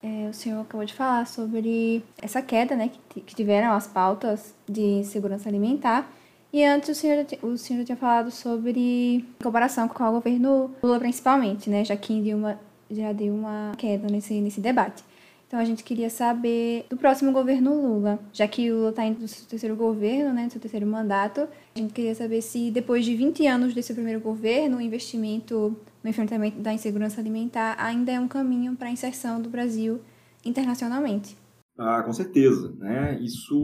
[0.00, 4.54] É, o senhor acabou de falar sobre essa queda né, que, que tiveram as pautas
[4.68, 6.08] de segurança alimentar.
[6.52, 11.68] E antes o senhor, o senhor tinha falado sobre comparação com o governo Lula principalmente,
[11.68, 11.84] né?
[11.84, 12.58] Já que deu uma,
[12.90, 15.02] já deu uma queda nesse, nesse debate.
[15.46, 19.20] Então a gente queria saber do próximo governo Lula, já que o Lula está indo
[19.20, 21.48] no seu terceiro governo, né, no seu terceiro mandato.
[21.74, 25.74] A gente queria saber se depois de 20 anos desse primeiro governo, o investimento
[26.04, 30.00] no enfrentamento da insegurança alimentar ainda é um caminho para a inserção do Brasil
[30.44, 31.34] internacionalmente.
[31.78, 33.18] Ah, com certeza, né?
[33.22, 33.56] Isso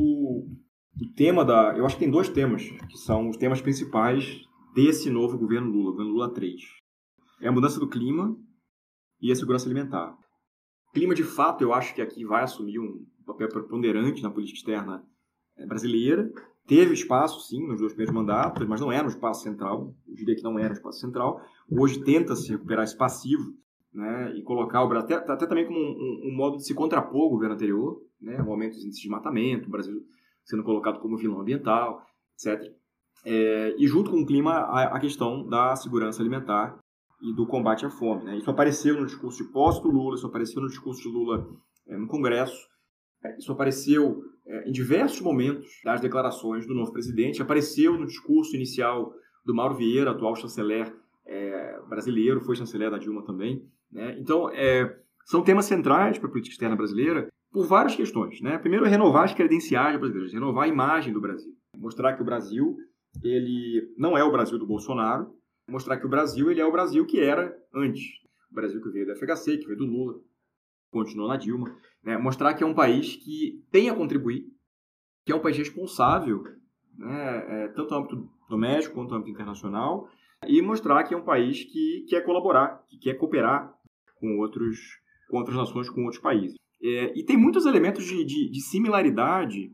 [1.01, 4.41] o tema da, eu acho que tem dois temas que são os temas principais
[4.75, 6.55] desse novo governo Lula, governo Lula 3.
[7.43, 8.35] É a mudança do clima
[9.25, 10.15] e a segurança alimentar.
[10.93, 15.03] Clima, de fato, eu acho que aqui vai assumir um papel preponderante na política externa
[15.57, 16.31] eh, brasileira.
[16.67, 19.95] Teve espaço, sim, nos dois primeiros mandatos, mas não era um espaço central.
[20.07, 21.41] Eu diria que não era um espaço central.
[21.71, 23.55] Hoje tenta-se recuperar esse passivo
[23.95, 26.75] né, e colocar o Brasil, até, até também como um, um, um, modo de se
[26.75, 30.03] contrapor ao governo anterior, né, o aumento dos índices de desmatamento, o Brasil
[30.45, 32.05] sendo colocado como vilão ambiental,
[32.35, 32.71] etc.
[33.25, 36.79] É, e junto com o clima, a, a questão da segurança alimentar
[37.25, 38.25] e do combate à fome.
[38.25, 38.37] Né?
[38.37, 41.49] Isso apareceu no discurso de pós do Lula, isso apareceu no discurso de Lula
[41.89, 42.69] é, no Congresso,
[43.25, 48.55] é, isso apareceu é, em diversos momentos das declarações do novo presidente, apareceu no discurso
[48.55, 49.15] inicial
[49.45, 50.95] do Mauro Vieira, atual chanceler
[51.89, 53.67] brasileiro, foi chanceler da Dilma também.
[53.91, 54.15] Né?
[54.19, 54.51] Então,
[55.25, 58.43] são temas centrais para a política externa brasileira por várias questões.
[58.43, 58.59] Né?
[58.59, 62.77] Primeiro, renovar as credenciais brasileiras, renovar a imagem do Brasil, mostrar que o Brasil
[63.23, 65.35] ele não é o Brasil do Bolsonaro,
[65.69, 68.05] mostrar que o Brasil ele é o Brasil que era antes.
[68.51, 70.21] O Brasil que veio do FHC, que veio do Lula,
[70.91, 71.77] continuou na Dilma.
[72.03, 72.17] Né?
[72.17, 74.47] Mostrar que é um país que tem a contribuir,
[75.25, 76.45] que é um país responsável,
[76.97, 77.65] né?
[77.65, 80.09] é, tanto no âmbito doméstico quanto no âmbito internacional,
[80.47, 83.75] e mostrar que é um país que quer colaborar, que quer cooperar
[84.17, 84.79] com, outros,
[85.29, 86.57] com outras nações, com outros países.
[86.83, 89.73] É, e tem muitos elementos de, de, de, similaridade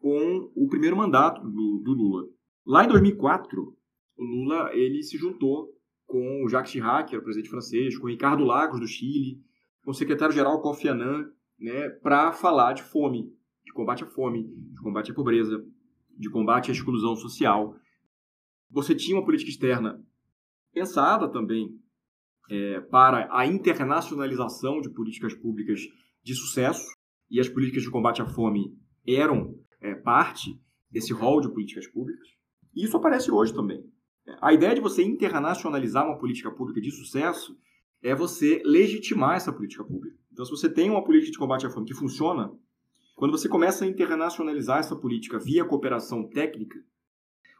[0.00, 2.28] com o primeiro mandato do, do Lula.
[2.66, 3.75] Lá em 2004,
[4.16, 5.68] o Lula ele se juntou
[6.06, 9.40] com o Jacques Chirac, que era o presidente francês, com o Ricardo Lagos, do Chile,
[9.82, 13.32] com o secretário-geral Kofi Annan, né, para falar de fome,
[13.64, 15.64] de combate à fome, de combate à pobreza,
[16.16, 17.76] de combate à exclusão social.
[18.70, 20.02] Você tinha uma política externa
[20.72, 21.78] pensada também
[22.50, 25.80] é, para a internacionalização de políticas públicas
[26.22, 26.86] de sucesso,
[27.30, 30.60] e as políticas de combate à fome eram é, parte
[30.90, 32.28] desse rol de políticas públicas.
[32.74, 33.84] E isso aparece hoje também.
[34.40, 37.56] A ideia de você internacionalizar uma política pública de sucesso
[38.02, 40.16] é você legitimar essa política pública.
[40.32, 42.52] Então, se você tem uma política de combate à fome que funciona,
[43.14, 46.78] quando você começa a internacionalizar essa política via cooperação técnica,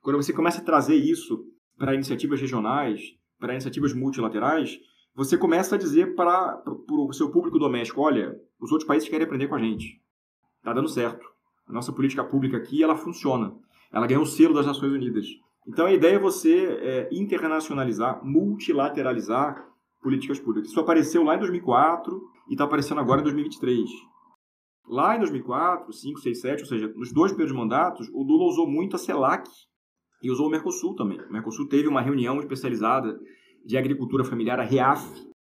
[0.02, 1.46] quando você começa a trazer isso
[1.78, 4.78] para iniciativas regionais, para iniciativas multilaterais,
[5.14, 9.48] você começa a dizer para o seu público doméstico, olha, os outros países querem aprender
[9.48, 10.00] com a gente.
[10.58, 11.26] Está dando certo.
[11.66, 13.54] A nossa política pública aqui, ela funciona.
[13.90, 15.26] Ela ganhou o selo das Nações Unidas.
[15.66, 19.66] Então a ideia é você é, internacionalizar, multilateralizar
[20.00, 20.70] políticas públicas.
[20.70, 23.90] Isso apareceu lá em 2004 e está aparecendo agora em 2023.
[24.88, 28.70] Lá em 2004, 5, 6, 7, ou seja, nos dois primeiros mandatos, o Lula usou
[28.70, 29.48] muito a CELAC
[30.22, 31.20] e usou o Mercosul também.
[31.20, 33.18] O Mercosul teve uma reunião especializada
[33.64, 35.04] de agricultura familiar, a REAF.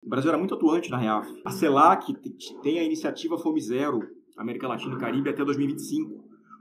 [0.04, 1.28] O Brasil era muito atuante na REAF.
[1.44, 2.14] A CELAC
[2.62, 4.02] tem a iniciativa Fome Zero,
[4.38, 6.12] América Latina e Caribe, até 2025.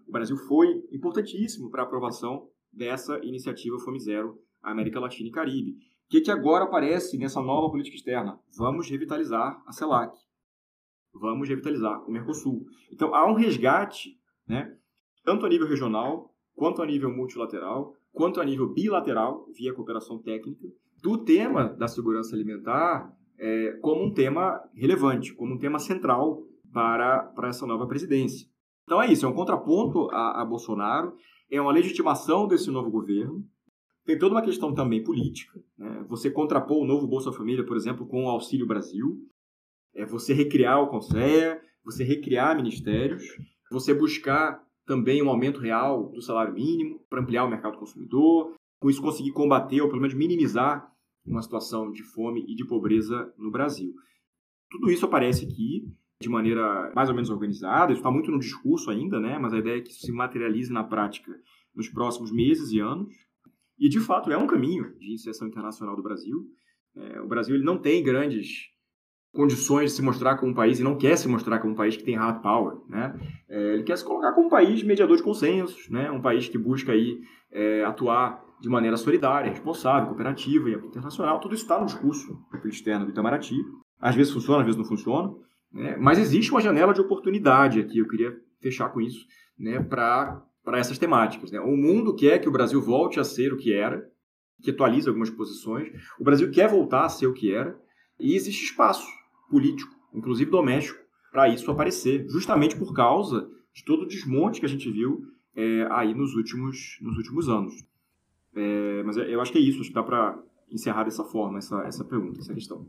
[0.09, 5.73] O Brasil foi importantíssimo para a aprovação dessa iniciativa Fome Zero América Latina e Caribe.
[5.73, 5.77] O
[6.09, 8.39] que, que agora aparece nessa nova política externa?
[8.57, 10.17] Vamos revitalizar a CELAC.
[11.15, 12.67] Vamos revitalizar o Mercosul.
[12.91, 14.77] Então, há um resgate, né,
[15.25, 20.67] tanto a nível regional, quanto a nível multilateral, quanto a nível bilateral, via cooperação técnica,
[21.03, 26.43] do tema da segurança alimentar é, como um tema relevante, como um tema central
[26.73, 28.47] para, para essa nova presidência.
[28.85, 31.15] Então é isso, é um contraponto a, a Bolsonaro,
[31.51, 33.45] é uma legitimação desse novo governo,
[34.05, 35.61] tem toda uma questão também política.
[35.79, 36.05] Né?
[36.09, 39.19] Você contrapor o novo Bolsa Família, por exemplo, com o Auxílio Brasil,
[39.95, 43.23] é você recriar o Conselho, você recriar ministérios,
[43.71, 48.91] você buscar também um aumento real do salário mínimo para ampliar o mercado consumidor, com
[48.91, 50.91] isso conseguir combater ou pelo menos minimizar
[51.25, 53.95] uma situação de fome e de pobreza no Brasil.
[54.71, 55.87] Tudo isso aparece aqui
[56.23, 59.39] de maneira mais ou menos organizada, isso está muito no discurso ainda, né?
[59.39, 61.33] mas a ideia é que isso se materialize na prática
[61.75, 63.13] nos próximos meses e anos.
[63.79, 66.47] E, de fato, é um caminho de inserção internacional do Brasil.
[66.95, 68.71] É, o Brasil ele não tem grandes
[69.33, 71.97] condições de se mostrar como um país e não quer se mostrar como um país
[71.97, 73.19] que tem hard power, né?
[73.49, 76.11] É, ele quer se colocar como um país mediador de consensos, né?
[76.11, 77.19] Um país que busca aí
[77.51, 81.41] é, atuar de maneira solidária, responsável, cooperativa e internacional.
[81.41, 83.57] Tudo isso está no discurso externo do Itamaraty.
[83.99, 85.33] Às vezes funciona, às vezes não funciona.
[85.73, 85.97] Né?
[85.97, 87.99] Mas existe uma janela de oportunidade aqui.
[87.99, 89.27] Eu queria fechar com isso,
[89.59, 89.81] né?
[89.81, 90.45] Para
[90.75, 91.51] essas temáticas.
[91.51, 91.61] Né?
[91.61, 94.07] O mundo quer que o Brasil volte a ser o que era,
[94.63, 95.89] que atualize algumas posições.
[96.19, 97.79] O Brasil quer voltar a ser o que era.
[98.21, 99.07] E existe espaço
[99.51, 101.01] político, inclusive doméstico,
[101.33, 105.87] para isso aparecer, justamente por causa de todo o desmonte que a gente viu é,
[105.91, 107.75] aí nos últimos, nos últimos anos.
[108.55, 110.39] É, mas eu acho que é isso, acho que dá para
[110.71, 112.87] encerrar dessa forma essa, essa pergunta, essa questão.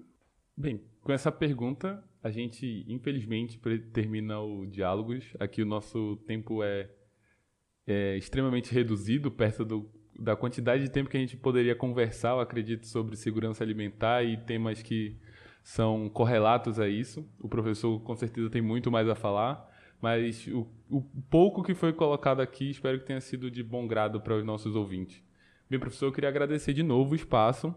[0.55, 3.59] Bem, com essa pergunta, a gente, infelizmente,
[3.91, 5.25] termina o Diálogos.
[5.39, 6.89] Aqui o nosso tempo é,
[7.87, 12.39] é extremamente reduzido, perto do, da quantidade de tempo que a gente poderia conversar, eu
[12.39, 15.17] acredito, sobre segurança alimentar e temas que
[15.63, 17.27] são correlatos a isso.
[17.39, 19.67] O professor com certeza tem muito mais a falar,
[19.99, 21.01] mas o, o
[21.31, 24.75] pouco que foi colocado aqui espero que tenha sido de bom grado para os nossos
[24.75, 25.23] ouvintes.
[25.67, 27.73] Bem, professor, eu queria agradecer de novo o espaço,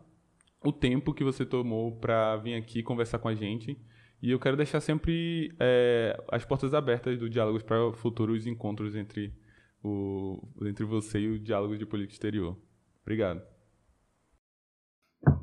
[0.64, 3.78] o tempo que você tomou para vir aqui conversar com a gente.
[4.22, 9.32] E eu quero deixar sempre é, as portas abertas do Diálogos para futuros encontros entre,
[9.84, 12.56] o, entre você e o Diálogos de Política Exterior.
[13.02, 13.42] Obrigado.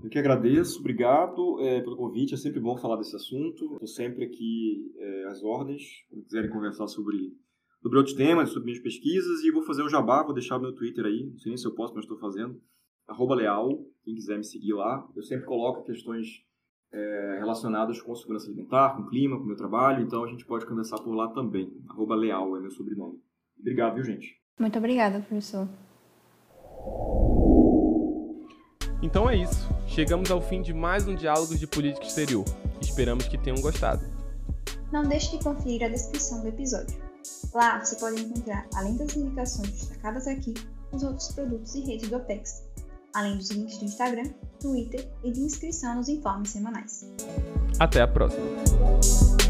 [0.04, 2.34] Eu que agradeço, obrigado é, pelo convite.
[2.34, 3.74] É sempre bom falar desse assunto.
[3.74, 7.18] Estou sempre aqui é, às ordens, quando quiserem conversar sobre,
[7.82, 9.44] sobre outros temas, sobre minhas pesquisas.
[9.44, 11.30] E vou fazer um jabá, vou deixar meu Twitter aí.
[11.32, 12.60] Não sei nem se eu posso, mas estou fazendo.
[13.08, 15.08] Arroba Leal, quem quiser me seguir lá.
[15.16, 16.44] Eu sempre coloco questões
[16.92, 20.04] é, relacionadas com segurança alimentar, com clima, com meu trabalho.
[20.04, 21.72] Então a gente pode conversar por lá também.
[21.90, 23.20] Arroba Leal é meu sobrenome.
[23.60, 24.40] Obrigado, viu, gente?
[24.60, 25.68] Muito obrigada, professor.
[29.02, 29.68] Então é isso.
[29.88, 32.46] Chegamos ao fim de mais um Diálogos de Política Exterior.
[32.82, 34.02] Esperamos que tenham gostado.
[34.92, 36.96] Não deixe de conferir a descrição do episódio.
[37.54, 40.54] Lá você pode encontrar, além das indicações destacadas aqui,
[40.92, 42.63] os outros produtos e redes do Apex,
[43.14, 47.06] além dos links do Instagram, Twitter e de inscrição nos informes semanais.
[47.80, 49.43] Até a próxima!